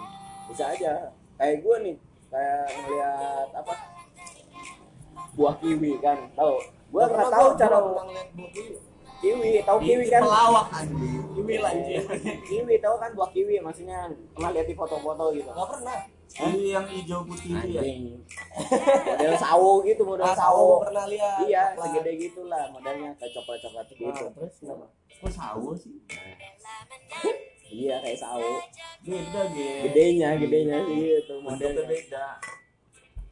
Bisa 0.46 0.64
aja. 0.70 0.92
Kayak 1.34 1.56
gue 1.60 1.76
nih 1.82 1.94
kayak 2.26 2.64
ngeliat 2.72 3.48
apa? 3.52 3.74
Buah 5.34 5.54
kiwi 5.58 5.92
kan 5.98 6.18
tahu? 6.32 6.56
Gue 6.86 7.02
Nggak 7.02 7.28
tahu 7.28 7.46
gua- 7.46 7.58
cara 7.58 7.76
ngeliat 7.82 8.28
buah 8.32 8.50
kiwi. 8.50 8.74
Kiwi 9.18 9.62
tahu 9.62 9.78
Di- 9.78 9.86
kiwi 9.86 10.04
kan? 10.06 10.20
Pelawak 10.22 10.66
anjir. 10.70 11.20
kiwi 11.32 11.54
lah 11.56 11.70
anjing. 11.70 12.04
Kiwi 12.48 12.74
tahu 12.78 12.94
kan? 12.96 13.10
Buah 13.12 13.30
kiwi 13.30 13.54
maksudnya 13.58 13.98
pernah 14.30 14.50
lihat 14.50 14.66
di 14.66 14.74
foto-foto 14.74 15.24
gitu. 15.30 15.46
Nggak 15.46 15.68
pernah. 15.70 15.98
Ini 16.36 16.68
yang 16.70 16.84
hijau 16.86 17.20
putih 17.22 17.48
itu 17.50 17.68
ya. 17.70 17.80
anjing. 17.80 18.20
Model 19.06 19.34
sawo 19.38 19.70
gitu 19.82 20.02
model 20.02 20.26
ah 20.26 20.34
sawo 20.34 20.82
pernah 20.82 21.04
lihat. 21.06 21.40
Iya 21.42 21.62
Coklat. 21.70 21.86
segede 21.86 22.12
gitulah 22.18 22.64
modelnya 22.68 23.10
kayak 23.14 23.32
coklat 23.32 23.58
coklat 23.58 23.86
Nah, 23.86 23.96
gitu. 23.96 24.24
terus 24.32 24.54
kenapa? 24.58 24.86
Kok 25.16 25.30
sawo 25.30 25.70
sih? 25.72 25.94
iya 27.66 27.94
kayak 27.98 28.18
sawo. 28.18 28.60
Beda 29.02 29.42
gitu. 29.48 29.80
gedenya 29.84 30.28
gedenya 30.36 30.76
sih 30.82 30.96
gitu 30.98 31.34
Bentuknya 31.38 31.48
modelnya. 31.72 31.84
beda. 31.86 32.26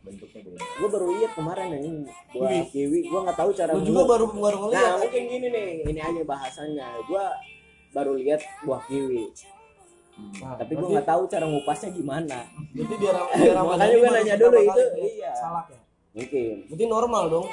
Bentuknya 0.04 0.40
beda. 0.44 0.58
gue 0.60 0.88
baru 0.90 1.06
lihat 1.14 1.32
kemarin 1.32 1.66
ya 1.66 1.78
ini 1.80 2.04
buah 2.30 2.50
Kiwi. 2.68 2.98
gue 3.04 3.20
nggak 3.20 3.36
tahu 3.36 3.50
cara 3.50 3.70
ngelu- 3.72 3.86
juga 3.86 4.02
baru 4.06 4.24
baru 4.28 4.56
nah 4.56 4.60
ngeliat 4.62 4.92
mungkin 5.00 5.22
gini 5.26 5.46
nih 5.48 5.68
ini 5.86 6.00
aja 6.02 6.22
bahasannya 6.22 6.88
gue 7.02 7.24
baru 7.90 8.12
lihat 8.14 8.40
buah 8.62 8.82
kiwi 8.84 9.32
Nah, 10.14 10.54
tapi 10.54 10.72
gue 10.72 10.88
nggak 10.88 11.04
tahu 11.04 11.26
cara 11.26 11.42
ngupasnya 11.42 11.90
gimana 11.90 12.38
Berarti 12.70 12.94
dia 12.96 13.10
dia 13.34 13.50
Makanya 13.66 13.96
baru 13.98 14.14
nanya 14.14 14.34
dulu 14.38 14.58
itu, 14.60 14.82
iya. 15.10 15.30
Salak 15.34 15.66
ya. 15.68 15.80
mungkin 16.12 16.54
Berarti 16.70 16.84
normal 16.86 17.24
dong. 17.28 17.46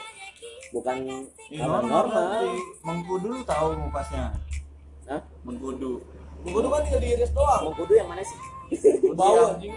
bukan 0.70 0.98
Ini 1.50 1.58
normal, 1.58 1.82
normal. 1.84 2.42
Mengkudu 2.80 3.42
tahu 3.44 3.68
ngupasnya? 3.76 4.30
Hah? 5.04 5.22
Mengkudu. 5.42 6.06
Tuh 6.44 6.70
kan 6.70 6.82
tinggal 6.84 7.02
diiris 7.02 7.32
doang. 7.32 7.62
mau 7.66 7.74
kudu 7.74 7.94
yang 7.94 8.08
mana 8.08 8.22
sih 8.22 8.38
Bau 9.12 9.36
anjing, 9.52 9.74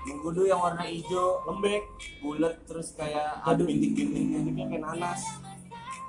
Mengkudu 0.00 0.42
yang 0.44 0.58
warna 0.58 0.80
hijau, 0.82 1.44
lembek, 1.44 1.84
bulat 2.18 2.56
terus 2.64 2.92
kayak 2.92 3.36
ada 3.38 3.60
bintik-bintiknya. 3.60 4.38
bentuknya 4.38 4.64
kayak 4.66 4.82
nanas. 4.86 5.22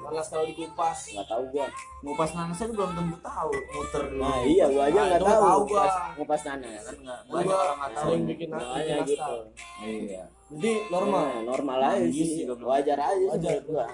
nanas 0.02 0.28
kalau 0.28 0.44
dikupas 0.44 0.98
nggak 1.08 1.28
tahu 1.30 1.44
gua 1.52 1.68
ngupas 2.02 2.34
nanasnya 2.34 2.66
lu 2.66 2.74
belum 2.74 2.92
tentu 2.92 3.18
tahu 3.22 3.52
muter 3.70 4.04
dulu 4.10 4.18
nah 4.20 4.42
iya 4.42 4.66
gua 4.66 4.84
aja 4.84 4.92
Nah, 4.92 5.06
nggak 5.06 5.14
itu 5.14 5.28
tahu 5.28 5.38
tahu 5.38 5.62
gua. 5.62 5.86
ngupas, 6.18 6.42
nanas 6.42 6.82
kan 6.82 6.96
nggak 6.98 7.20
banyak 7.24 7.54
orang 7.54 7.78
nggak 7.78 7.92
tahu 7.94 8.06
sering 8.08 8.24
bikin 8.26 8.48
nas- 8.50 8.62
Makanya 8.64 8.82
bikin 8.82 9.06
gitu 9.06 9.22
nastar. 9.22 9.40
iya 9.86 10.24
jadi 10.50 10.72
normal 10.90 11.22
Nah, 11.24 11.42
normal 11.46 11.80
aja 11.80 12.02
Manggis 12.02 12.18
sih 12.26 12.38
juga 12.42 12.54
belum. 12.58 12.68
wajar 12.68 12.98
aja 13.00 13.14
sih 13.14 13.30
Wajar. 13.30 13.58
gua 13.62 13.86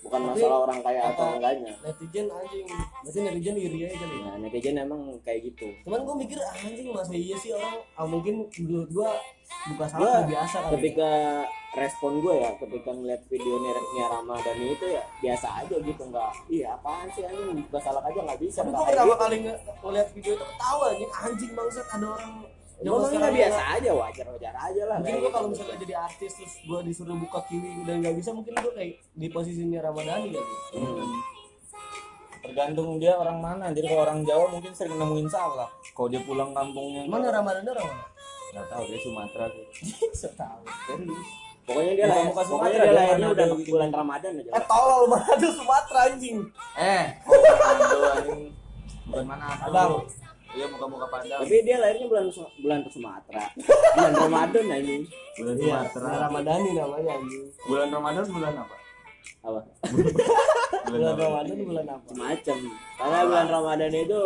bukan 0.00 0.16
Tapi 0.16 0.30
masalah 0.32 0.58
orang 0.64 0.78
kaya 0.80 1.00
atau 1.12 1.24
enggaknya. 1.36 1.72
Netizen 1.78 2.26
anjing. 2.26 2.66
Berarti 3.04 3.18
netizen 3.20 3.54
iri 3.54 3.78
aja 3.84 3.96
kali 3.96 4.16
ya? 4.16 4.22
Nah 4.24 4.34
netizen 4.40 4.76
emang 4.76 5.00
kayak 5.20 5.40
gitu. 5.46 5.68
Cuman 5.84 6.00
gue 6.02 6.14
mikir 6.18 6.38
ah, 6.38 6.54
anjing 6.56 6.88
masa 6.88 7.12
iya 7.12 7.36
sih 7.36 7.50
orang? 7.52 7.76
Ah, 7.94 8.06
mungkin 8.06 8.34
menurut 8.48 8.90
gue 8.90 9.10
buka 9.70 9.84
salah 9.84 10.00
Gua 10.00 10.14
biasa 10.24 10.56
kali 10.60 10.72
ketika 10.78 11.10
respon 11.70 12.12
gue 12.18 12.34
ya 12.34 12.50
ketika 12.56 12.90
ngeliat 12.90 13.22
video 13.26 13.54
Nia 13.60 14.06
Ramadhani 14.08 14.66
itu 14.72 14.86
ya 14.88 15.02
biasa 15.20 15.46
aja 15.62 15.76
gitu 15.76 16.02
nggak 16.04 16.30
iya 16.48 16.74
apaan 16.74 17.06
sih 17.10 17.22
anjing? 17.22 17.62
Buka 17.66 17.78
salah 17.78 18.02
aja 18.02 18.18
nggak 18.18 18.40
bisa 18.40 18.58
tapi 18.60 18.72
gue 18.72 18.86
pertama 18.88 19.06
gitu. 19.08 19.22
kali 19.22 19.36
nge- 19.44 19.60
ngeliat 19.80 20.08
video 20.10 20.32
itu 20.34 20.44
ketawa 20.46 20.84
anjing. 20.88 21.10
Anjing 21.12 21.50
bangsat 21.52 21.86
ada 21.88 22.06
orang 22.08 22.32
Gua 22.80 22.96
mah 22.96 23.10
nggak 23.12 23.34
biasa 23.36 23.62
aja 23.76 23.90
wajar 23.92 24.26
wajar 24.32 24.54
aja 24.56 24.82
lah. 24.88 24.96
Mungkin 25.04 25.12
gue 25.12 25.22
gitu. 25.22 25.34
kalau 25.36 25.48
misalnya 25.52 25.76
jadi 25.76 25.94
artis 26.00 26.32
terus 26.32 26.54
gue 26.64 26.80
disuruh 26.88 27.16
buka 27.16 27.38
kiwi 27.44 27.84
dan 27.84 28.00
nggak 28.00 28.16
bisa 28.16 28.30
mungkin 28.32 28.52
gue 28.56 28.72
kayak 28.72 28.92
di 29.12 29.26
posisinya 29.28 29.78
Ramadhani 29.84 30.28
kali 30.32 30.54
Hmm. 30.80 31.12
tergantung 32.40 32.96
dia 32.96 33.12
orang 33.14 33.38
mana. 33.38 33.68
Jadi 33.68 33.84
kalau 33.84 34.02
orang 34.08 34.20
Jawa 34.24 34.48
mungkin 34.48 34.72
sering 34.72 34.96
nemuin 34.96 35.28
salah. 35.28 35.68
Kalau 35.92 36.08
dia 36.08 36.24
pulang 36.24 36.56
kampungnya 36.56 37.04
mana 37.04 37.28
Ramadhani 37.28 37.68
orang 37.68 37.84
mana? 37.84 38.04
Nggak 38.50 38.66
tahu 38.66 38.82
dia 38.88 38.98
Sumatera 38.98 39.44
sih. 39.52 39.66
So 40.20 40.28
tau 40.32 40.64
serius. 40.88 41.28
Pokoknya 41.60 41.92
dia 41.94 42.06
lahir 42.08 42.24
muka 42.32 42.42
pokoknya 42.42 42.48
Sumatera, 42.48 42.82
dia 42.82 42.94
lahirnya 42.96 43.28
udah 43.30 43.46
bulan 43.62 43.90
Ramadan 43.92 44.32
aja. 44.40 44.50
Eh 44.56 44.64
tolol 44.64 45.02
mana 45.06 45.26
ada 45.28 45.48
Sumatera 45.52 46.00
anjing? 46.08 46.36
Eh. 46.74 47.04
Bukan 49.06 49.24
mana 49.28 49.46
Padang. 49.60 50.02
Iya 50.50 50.66
muka-muka 50.66 51.06
Padang 51.06 51.40
tapi 51.46 51.56
dia 51.62 51.76
lahirnya 51.78 52.06
bulan 52.10 52.26
bulan 52.58 52.80
Sumatera. 52.90 53.44
Bulan 53.94 54.12
Ramadan 54.18 54.64
ini 54.82 54.96
bulan 55.38 55.54
iya 55.56 55.78
Sumatera. 55.86 56.08
Ramadhani 56.26 56.70
namanya 56.74 57.10
anjing. 57.18 57.44
Bulan 57.66 57.88
Ramadan 57.94 58.24
bulan 58.30 58.52
apa? 58.58 58.76
Apa? 59.40 59.60
Bulan 60.90 61.14
Ramadan 61.14 61.56
bulan 61.64 61.86
apa? 61.86 62.08
Macam 62.18 62.58
karena 62.98 63.20
bulan 63.24 63.46
Ramadan 63.46 63.92
itu 63.94 64.22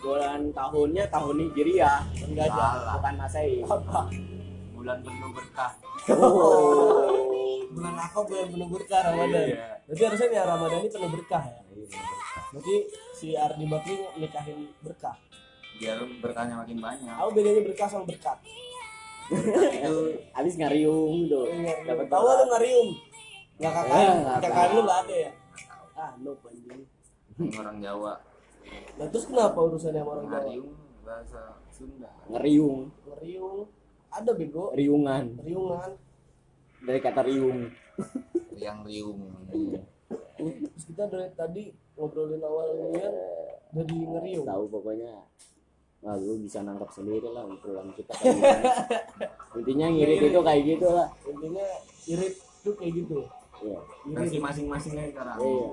bulan 0.00 0.40
tahunnya 0.56 1.04
tahun 1.12 1.36
Hijriah. 1.44 1.98
Enggak 2.24 2.46
aja 2.48 2.64
Salah. 2.72 2.92
bukan 2.96 3.14
Masehi. 3.20 3.58
Apa 3.62 4.00
bulan 4.72 4.98
penuh 5.04 5.30
berkah. 5.36 5.72
Oh. 6.16 7.12
Bulan 7.70 7.94
apa 8.00 8.18
bulan 8.24 8.46
penuh 8.48 8.68
berkah 8.72 9.00
Ramadan. 9.12 9.44
Iya. 9.44 9.68
berarti 9.86 10.02
harusnya 10.06 10.28
ya 10.32 10.42
Ramadan 10.48 10.78
ini 10.80 10.90
penuh 10.90 11.10
berkah 11.12 11.42
ya? 11.44 11.60
Berarti 12.50 12.74
si 13.12 13.28
Ardi 13.36 13.64
Bakri 13.68 13.96
nikahin 14.18 14.58
berkah 14.82 15.14
biar 15.80 15.98
berkahnya 16.20 16.54
makin 16.54 16.78
banyak 16.78 17.08
Apa 17.08 17.30
bedanya 17.30 17.64
berkah 17.64 17.88
sama 17.88 18.04
berkat? 18.04 18.36
itu 19.30 19.96
habis 20.30 20.54
ngariung 20.54 21.24
tuh 21.24 21.46
Dapat 21.86 22.06
tahu 22.06 22.24
lu 22.26 22.44
ngarium. 22.46 22.88
Enggak 23.56 23.72
kakak, 23.74 23.94
Eh, 23.94 24.12
nggak 24.18 24.36
kakak 24.42 24.66
lu 24.68 24.80
enggak 24.82 25.00
ada 25.00 25.14
ya? 25.16 25.32
Ah, 25.92 26.10
no 26.16 26.32
anjing. 26.38 26.82
orang 27.54 27.78
Jawa 27.78 28.12
Nah, 28.96 29.06
terus 29.08 29.24
kenapa 29.24 29.56
urusannya 29.56 29.98
sama 29.98 30.10
orang 30.12 30.26
Jawa? 30.26 30.34
ngariung 30.36 30.70
bahasa 31.00 31.40
Sunda 31.70 32.10
ngeriung 32.26 32.80
Ngeriung. 33.06 33.58
Ada 34.10 34.30
bego, 34.32 34.64
riungan 34.72 35.24
riungan. 35.38 35.90
dari 36.80 36.98
kata 36.98 37.22
riung 37.22 37.70
yang 38.52 38.82
riung 38.82 39.20
Terus 40.66 40.84
kita 40.84 41.04
dari 41.06 41.30
tadi 41.30 41.64
ngobrolin 41.94 42.40
awal 42.40 42.66
ini 42.74 42.98
dari 43.70 43.96
ngeriung. 44.02 44.44
tahu 44.44 44.64
pokoknya 44.66 45.12
Wah, 46.00 46.16
lu 46.16 46.40
bisa 46.40 46.64
nangkap 46.64 46.88
sendiri 46.96 47.28
lah 47.28 47.44
obrolan 47.44 47.92
kita 47.92 48.16
kayak 48.16 48.40
gimana. 48.40 48.72
intinya 49.60 49.86
ngirit 49.92 50.20
itu 50.32 50.40
kayak 50.40 50.62
gitu 50.64 50.86
lah. 50.88 51.08
Intinya 51.28 51.66
irit 52.08 52.34
tuh 52.64 52.72
kayak 52.72 52.92
gitu. 53.04 53.18
iya. 53.60 53.78
Versi 54.08 54.38
masing-masing 54.40 54.92
aja 54.96 55.08
sekarang 55.12 55.36
iya. 55.44 55.68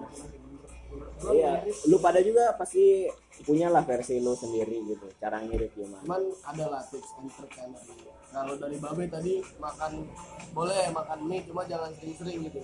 Iya. 1.31 1.51
Ngirit, 1.63 1.75
lu 1.87 1.97
pada 2.03 2.19
juga 2.19 2.43
pasti 2.59 3.07
punya 3.47 3.71
lah 3.71 3.87
versi 3.87 4.19
lu 4.19 4.35
sendiri 4.35 4.83
gitu 4.83 5.07
cara 5.15 5.39
ngirit 5.39 5.71
gimana. 5.71 6.03
Cuman 6.03 6.23
ada 6.43 6.65
lah 6.75 6.81
tips 6.83 7.11
and 7.23 7.31
trick 7.31 7.51
kan 7.55 7.71
dari 7.71 7.95
kalau 8.27 8.53
dari 8.59 8.77
babe 8.83 9.03
tadi 9.07 9.33
makan 9.63 9.91
boleh 10.51 10.91
makan 10.91 11.19
mie 11.23 11.47
cuma 11.47 11.63
jangan 11.63 11.91
sering-sering 11.95 12.43
gitu. 12.51 12.59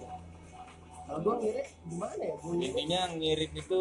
Kalau 1.07 1.19
gua 1.23 1.35
ngirit 1.39 1.67
gimana 1.87 2.19
ya? 2.19 2.35
Gua 2.43 2.51
ngirit. 2.59 2.71
Intinya 2.75 3.01
ngirit 3.15 3.51
itu 3.55 3.79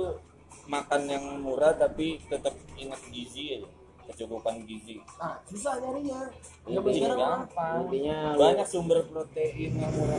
makan 0.66 1.02
yang 1.10 1.24
murah 1.42 1.74
tapi 1.74 2.22
tetap 2.26 2.54
ingat 2.78 3.00
gizi 3.10 3.58
aja. 3.58 3.68
Kecukupan 4.02 4.66
gizi. 4.66 4.98
Ah 5.16 5.38
susah 5.46 5.78
nyarinya. 5.78 6.26
Zaman 6.66 6.90
sekarang 6.90 7.18
gampang. 7.18 7.76
intinya 7.86 8.16
lu, 8.34 8.38
banyak 8.38 8.66
sumber 8.66 8.98
protein 9.06 9.72
yang 9.78 9.92
murah. 9.94 10.18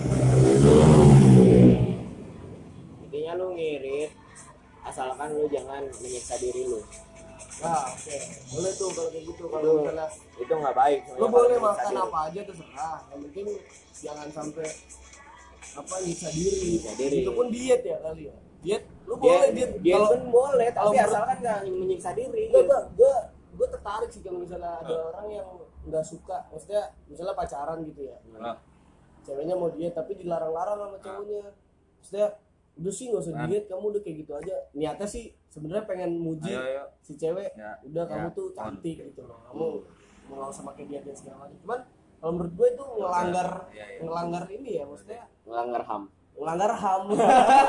Intinya 3.03 3.31
lu 3.37 3.47
ngirit 3.53 4.11
asalkan 4.83 5.29
lu 5.35 5.47
jangan 5.51 5.83
menyiksa 5.99 6.35
diri 6.39 6.63
lu. 6.67 6.79
Nah 7.61 7.85
oke. 7.91 8.17
Boleh 8.55 8.71
tuh 8.75 8.89
kalau 8.91 9.09
kayak 9.11 9.23
gitu 9.29 9.43
kalau 9.47 9.63
Lu- 9.63 9.79
misalnya. 9.83 10.07
itu 10.33 10.53
nggak 10.53 10.75
baik 10.75 10.99
lo 11.15 11.25
boleh 11.29 11.57
makan 11.59 11.93
apa 12.07 12.17
aja 12.31 12.39
terserah. 12.43 12.97
Yang 13.11 13.19
penting 13.29 13.47
jangan 13.99 14.27
sampai 14.31 14.67
apa 15.73 15.95
nyiksa 16.01 16.29
diri. 16.31 16.79
Nyiksa 16.79 16.91
diri. 16.97 17.17
itu 17.23 17.31
pun 17.31 17.47
diet 17.51 17.81
ya 17.83 17.97
kali 17.99 18.31
ya 18.31 18.35
diet 18.63 18.83
lu 19.03 19.15
boleh 19.15 19.49
dia, 19.49 19.67
diet 19.67 19.71
dia 19.77 19.93
kalau 19.93 20.07
pun 20.09 20.21
boleh 20.31 20.67
kalau 20.69 20.89
tapi 20.89 20.95
menurut- 20.95 21.11
asalkan 21.11 21.37
nggak 21.37 21.59
menyiksa 21.69 22.09
diri. 22.13 22.43
Gue 22.47 22.63
gue 22.95 23.13
gue 23.53 23.67
tertarik 23.69 24.09
sih 24.09 24.21
kalau 24.21 24.39
misalnya 24.39 24.71
ada 24.79 24.95
orang 25.05 25.27
yang 25.29 25.47
nggak 25.83 26.01
suka. 26.01 26.37
Maksudnya 26.47 26.81
misalnya 27.05 27.33
pacaran 27.33 27.77
gitu 27.83 28.01
ya. 28.03 28.17
Nah, 28.33 28.55
ceweknya 29.21 29.53
mau 29.53 29.69
diet 29.69 29.91
tapi 29.91 30.15
dilarang-larang 30.15 30.77
sama 30.81 30.97
cowoknya 30.97 31.43
maksudnya 31.95 32.27
udah 32.73 32.89
sih 32.91 33.05
nggak 33.05 33.21
usah 33.21 33.33
Nah. 33.33 33.45
diet 33.45 33.65
kamu 33.65 33.85
udah 33.85 34.01
kayak 34.01 34.17
gitu 34.17 34.31
aja. 34.33 34.55
Niatnya 34.71 35.05
sih 35.05 35.23
sebenarnya 35.45 35.83
pengen 35.83 36.11
muji 36.17 36.49
ayo 36.49 36.63
ayo. 36.63 36.83
si 36.99 37.13
cewek 37.13 37.53
Ya, 37.53 37.77
udah 37.83 38.03
kamu 38.05 38.27
ya, 38.27 38.33
tuh 38.33 38.45
on. 38.49 38.55
cantik 38.57 38.95
gitu 39.03 39.21
loh. 39.21 39.37
Kamu 39.45 39.65
mau 40.23 40.35
nggak 40.37 40.49
usah 40.49 40.63
pakai 40.65 40.83
diet 40.85 41.03
dan 41.03 41.13
segala 41.13 41.35
macam. 41.43 41.57
Cuman 41.59 41.79
kalau 42.17 42.31
menurut 42.33 42.53
gue 42.53 42.67
itu 42.69 42.83
ngelanggar 42.95 43.49
Ya, 43.69 43.85
ya. 43.85 43.99
ngelanggar 44.01 44.43
ini 44.49 44.69
ya 44.73 44.83
maksudnya 44.83 45.21
melanggar 45.43 45.83
ham 45.83 46.03
ngelanggar 46.33 46.71
ham. 46.73 47.03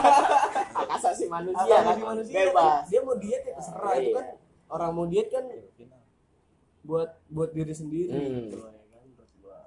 Hak 0.77 0.88
asasi 0.94 1.24
manusia 1.27 1.77
Hak 1.77 1.85
kan? 1.87 1.96
manusia. 2.00 2.35
Bebas. 2.35 2.85
Dia 2.88 3.00
mau 3.00 3.16
diet 3.16 3.42
ya 3.42 3.53
terserah. 3.55 3.92
Itu 3.94 4.03
Iya. 4.03 4.14
kan 4.14 4.27
orang 4.68 4.90
mau 4.92 5.07
diet 5.07 5.29
kan 5.29 5.44
buat 6.83 7.11
buat 7.29 7.50
diri 7.50 7.72
sendiri. 7.72 8.12
Hmm. 8.12 8.44
gitu 8.46 8.57
ya 8.61 8.70
kan 8.90 9.05
gua. 9.40 9.59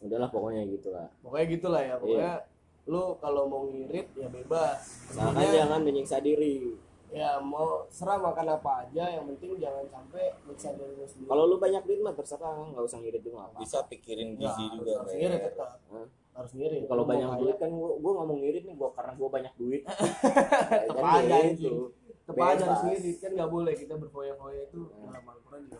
udahlah 0.00 0.28
pokoknya 0.28 0.62
gitu 0.66 0.88
lah 0.90 1.06
pokoknya 1.20 1.46
gitulah 1.50 1.82
ya. 1.82 1.94
Pokoknya 1.96 2.32
Iya. 2.38 2.88
lu 2.88 3.02
kalau 3.18 3.42
mau 3.46 3.62
ngirit 3.64 4.08
ya 4.14 4.28
bebas. 4.28 4.80
Asalkan 5.10 5.46
jangan 5.48 5.80
menyiksa 5.80 6.18
diri 6.18 6.74
ya 7.10 7.30
mau 7.36 7.84
serah 7.88 8.16
makan 8.16 8.46
apa 8.52 8.70
aja 8.82 9.04
yang 9.10 9.26
penting 9.26 9.58
jangan 9.58 9.82
sampai 9.84 10.30
nyiksa 10.44 10.70
diri 10.72 10.94
lu 10.94 11.02
sendiri. 11.04 11.26
Kalau 11.26 11.44
lu 11.44 11.56
banyak 11.56 11.82
duit 11.82 12.00
mah 12.00 12.14
terserah 12.14 12.54
nggak 12.64 12.82
usah 12.82 12.98
ngirit 12.98 13.20
juga 13.20 13.38
apa 13.44 13.58
bisa 13.58 13.78
pikirin 13.84 14.28
Ya, 14.32 14.46
gizi 14.46 14.62
harus- 14.62 14.74
juga 14.76 14.92
harus 14.96 15.12
ngirit 15.12 15.40
tetap. 15.44 15.70
Hah? 15.88 16.06
harus 16.30 16.52
ngirit. 16.54 16.82
Kalau 16.86 17.04
banyak 17.04 17.28
kaya, 17.28 17.40
duit 17.42 17.56
kan 17.58 17.70
gua, 17.70 17.90
gua 17.96 18.12
ngomong 18.16 18.38
ngirit 18.40 18.62
nih 18.62 18.74
gua 18.74 18.88
karena 18.92 19.12
gua 19.12 19.28
banyak 19.28 19.52
duit. 19.56 19.82
Tetep 20.86 20.94
Kan 20.96 21.04
aja 21.18 21.36
gitu. 21.50 21.50
anjing. 21.50 21.76
tetep 22.22 22.34
aja 22.38 22.64
harus 22.64 22.82
ngirit 22.86 23.16
kan 23.18 23.30
nggak 23.34 23.50
boleh 23.50 23.74
kita 23.74 23.94
berfoya-foya 23.96 24.60
itu. 24.64 24.80
Dalam 24.86 25.24
Al-Quran 25.24 25.60
juga 25.66 25.78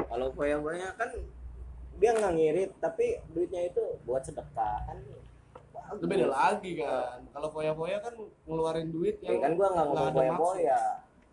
kalau 0.00 0.26
foya-foya 0.30 0.88
kan 0.94 1.10
dia 1.98 2.10
nggak 2.14 2.32
ngirit 2.32 2.70
tapi 2.78 3.06
duitnya 3.28 3.62
itu 3.66 3.82
buat 4.02 4.22
sedekah 4.22 4.76
kan 4.82 4.96
itu 5.96 6.06
beda 6.06 6.26
lagi 6.28 6.70
kan. 6.78 7.18
Kalau 7.32 7.48
foya-foya 7.50 7.98
kan 7.98 8.14
ngeluarin 8.46 8.88
duit 8.90 9.16
ya 9.18 9.34
yang 9.34 9.42
kan 9.42 9.52
gua 9.56 9.68
nggak 9.72 9.86
ngomong 9.86 10.06
ada 10.06 10.18
foya-foya. 10.18 10.80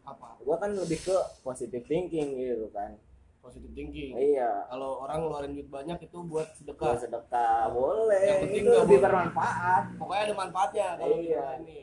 apa? 0.08 0.28
Gua 0.42 0.56
kan 0.56 0.72
lebih 0.72 1.00
ke 1.04 1.18
positive 1.44 1.84
thinking 1.86 2.38
gitu 2.38 2.68
kan. 2.72 2.96
Positive 3.44 3.74
thinking. 3.76 4.16
Iya. 4.16 4.68
Kalau 4.68 5.04
orang 5.04 5.24
ngeluarin 5.24 5.52
duit 5.56 5.68
banyak 5.68 5.98
itu 6.02 6.18
buat 6.24 6.48
buat 6.48 6.48
sedekah 6.56 6.94
sedekah 6.98 7.72
boleh. 7.72 8.22
Yang 8.24 8.40
penting 8.48 8.62
itu 8.64 8.72
lebih 8.72 8.88
boleh. 8.88 9.04
bermanfaat. 9.04 9.84
Pokoknya 10.00 10.24
ada 10.24 10.36
manfaatnya 10.36 10.88
kalau 10.96 11.16
Iya. 11.20 11.46
ini. 11.62 11.80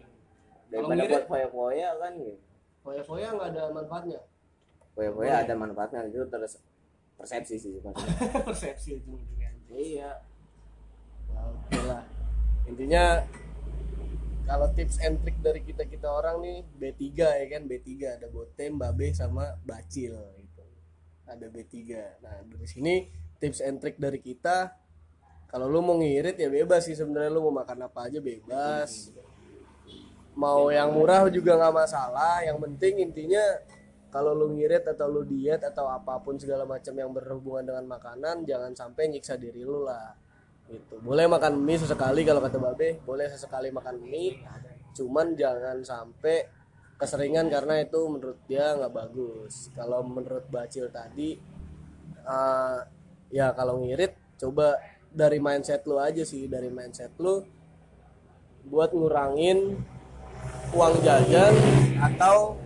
Daripada 0.72 1.02
buat 1.06 1.26
foya-foya 1.28 1.88
kan 2.00 2.12
gitu. 2.16 2.40
Foya-foya 2.84 3.26
nggak 3.32 3.48
ada 3.52 3.62
manfaatnya. 3.72 4.20
Foya-foya 4.94 5.30
Boleh. 5.34 5.44
ada 5.44 5.54
manfaatnya 5.56 6.00
itu 6.06 6.22
terus 6.28 6.54
persepsi 7.14 7.54
sih 7.56 7.72
persepsi 8.46 8.98
ujung-ujungnya 8.98 9.50
iya. 9.70 10.10
Oke 11.34 11.78
lah 11.87 12.02
intinya 12.64 13.22
kalau 14.44 14.68
tips 14.77 15.00
and 15.00 15.20
trick 15.24 15.40
dari 15.40 15.64
kita 15.64 15.88
kita 15.88 16.09
orang 16.09 16.44
nih 16.44 16.59
B3 16.77 17.03
ya 17.16 17.46
kan 17.48 17.62
B3 17.64 17.90
ada 18.20 18.27
Botem, 18.29 18.77
Babe 18.77 19.09
sama 19.16 19.57
Bacil 19.64 20.12
gitu. 20.37 20.64
Ada 21.24 21.48
B3. 21.48 21.74
Nah, 22.20 22.44
dari 22.44 22.68
sini 22.68 22.94
tips 23.40 23.64
and 23.64 23.81
trick 23.81 23.96
dari 23.96 24.20
kita 24.20 24.85
kalau 25.48 25.70
lu 25.70 25.81
mau 25.81 25.96
ngirit 25.96 26.35
ya 26.35 26.50
bebas 26.50 26.83
sih 26.83 26.98
sebenarnya 26.98 27.31
lu 27.31 27.46
mau 27.46 27.62
makan 27.62 27.87
apa 27.87 28.11
aja 28.11 28.18
bebas. 28.18 29.14
mau 30.35 30.66
yang 30.66 30.90
murah 30.90 31.31
juga 31.31 31.55
nggak 31.55 31.74
masalah 31.87 32.42
yang 32.42 32.59
penting 32.59 33.07
intinya 33.07 33.38
kalau 34.11 34.35
lu 34.35 34.50
ngirit 34.50 34.83
atau 34.83 35.07
lu 35.07 35.22
diet 35.22 35.62
atau 35.62 35.87
apa 35.87 36.18
pun 36.18 36.35
segala 36.35 36.66
macam 36.66 36.90
yang 36.90 37.14
berhubungan 37.14 37.70
dengan 37.70 37.87
makanan 37.87 38.42
jangan 38.42 38.74
sampai 38.74 39.14
nyiksa 39.14 39.38
diri 39.38 39.62
lu 39.62 39.87
lah 39.87 40.11
gitu. 40.68 40.94
Boleh 41.05 41.29
makan 41.29 41.61
mie 41.61 41.81
sesekali 41.81 42.24
kalau 42.24 42.40
kata 42.40 42.57
babe 42.57 43.00
boleh 43.05 43.27
sesekali 43.29 43.68
makan 43.68 44.00
mie. 44.00 44.40
Cuman 44.94 45.35
jangan 45.35 45.83
sampai 45.83 46.46
keseringan 46.94 47.50
karena 47.50 47.83
itu 47.83 48.00
menurut 48.07 48.38
dia 48.46 48.72
nggak 48.79 48.94
bagus. 48.94 49.68
Kalau 49.74 50.07
menurut 50.07 50.46
bacil 50.48 50.88
tadi 50.88 51.37
eh, 52.24 52.79
ya 53.35 53.50
kalau 53.53 53.83
ngirit 53.83 54.14
coba 54.38 54.79
dari 55.11 55.38
mindset 55.42 55.85
lu 55.85 56.00
aja 56.00 56.22
sih. 56.24 56.46
Dari 56.48 56.70
mindset 56.70 57.12
lu 57.20 57.42
buat 58.64 58.96
ngurangin 58.96 59.77
uang 60.72 60.94
jajan 61.05 61.55
atau 62.00 62.57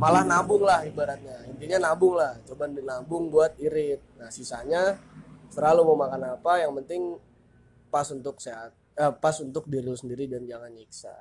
malah 0.00 0.24
nabung 0.24 0.64
lah 0.64 0.82
ibaratnya. 0.86 1.44
Intinya 1.50 1.92
nabung 1.92 2.16
lah. 2.16 2.38
Coba 2.48 2.66
nabung 2.70 3.28
buat 3.28 3.54
irit. 3.60 4.00
Nah 4.16 4.32
sisanya 4.32 4.98
selalu 5.54 5.86
mau 5.86 5.94
makan 5.94 6.34
apa 6.34 6.66
yang 6.66 6.74
penting 6.82 7.14
pas 7.86 8.10
untuk 8.10 8.42
sehat 8.42 8.74
eh, 8.98 9.14
pas 9.14 9.38
untuk 9.38 9.70
diri 9.70 9.86
lu 9.86 9.94
sendiri 9.94 10.26
dan 10.26 10.42
jangan 10.50 10.74
nyiksa. 10.74 11.14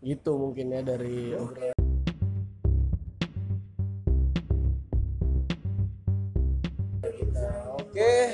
Gitu 0.00 0.32
mungkin 0.40 0.72
ya 0.72 0.80
dari 0.80 1.36
obrolan. 1.36 1.76
Kita 7.04 7.48
oke 7.76 8.00
eh, 8.00 8.32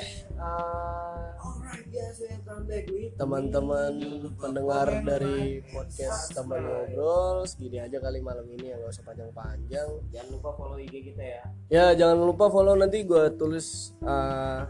teman-teman 3.18 3.92
pendengar 4.38 4.87
dari 5.03 5.61
podcast 5.74 6.31
teman 6.31 6.62
ngobrol 6.62 7.42
segini 7.44 7.83
aja 7.83 7.98
kali 7.98 8.22
malam 8.22 8.46
ini 8.46 8.70
ya 8.70 8.76
nggak 8.79 8.90
usah 8.94 9.05
panjang-panjang. 9.05 9.88
Jangan 10.14 10.29
lupa 10.31 10.50
follow 10.55 10.79
IG 10.79 10.94
kita 11.12 11.22
ya. 11.22 11.42
ya 11.66 11.87
jangan 11.98 12.18
lupa 12.22 12.46
follow 12.48 12.74
nanti 12.79 13.03
gue 13.03 13.24
tulis 13.35 13.98
uh, 14.07 14.64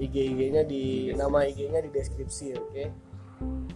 IG 0.00 0.14
IG-nya 0.32 0.62
di 0.64 1.12
nama 1.12 1.44
IG-nya 1.44 1.84
di 1.84 1.90
deskripsi 1.92 2.46
oke? 2.56 2.84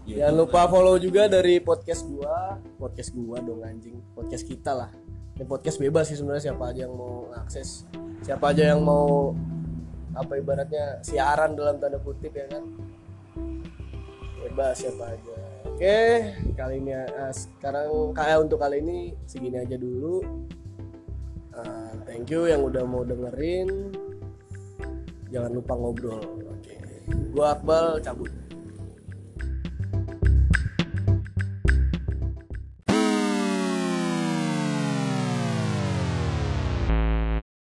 Jangan 0.07 0.35
lupa 0.39 0.71
follow 0.71 0.97
juga 1.03 1.27
dari 1.27 1.59
podcast 1.59 2.07
gua. 2.07 2.57
Podcast 2.79 3.11
gua 3.13 3.43
dong 3.43 3.67
anjing. 3.67 3.99
Podcast 4.15 4.47
kita 4.47 4.73
lah. 4.73 4.91
Ini 5.37 5.45
podcast 5.45 5.77
bebas 5.83 6.09
sih 6.09 6.17
sebenarnya 6.17 6.55
siapa 6.55 6.71
aja 6.71 6.87
yang 6.87 6.95
mau 6.95 7.29
akses. 7.35 7.85
Siapa 8.23 8.55
aja 8.55 8.73
yang 8.73 8.81
mau 8.81 9.35
apa 10.17 10.33
ibaratnya 10.41 11.05
siaran 11.05 11.53
dalam 11.53 11.77
tanda 11.77 12.01
kutip 12.01 12.33
ya 12.33 12.49
kan? 12.49 12.65
Bebas 14.41 14.81
siapa 14.81 15.13
aja. 15.13 15.37
Oke 15.69 15.99
kali 16.57 16.81
ini 16.81 16.97
uh, 16.97 17.33
sekarang 17.33 18.17
kayak 18.17 18.49
untuk 18.49 18.57
kali 18.57 18.81
ini 18.81 19.13
segini 19.29 19.61
aja 19.61 19.77
dulu. 19.77 20.25
Uh, 21.53 21.93
thank 22.09 22.33
you 22.33 22.49
yang 22.49 22.65
udah 22.65 22.85
mau 22.89 23.05
dengerin. 23.05 23.93
Jangan 25.29 25.53
lupa 25.53 25.73
ngobrol. 25.77 26.25
Oke. 26.49 26.77
Gua 27.37 27.53
Akbal 27.53 28.01
cabut 28.01 28.46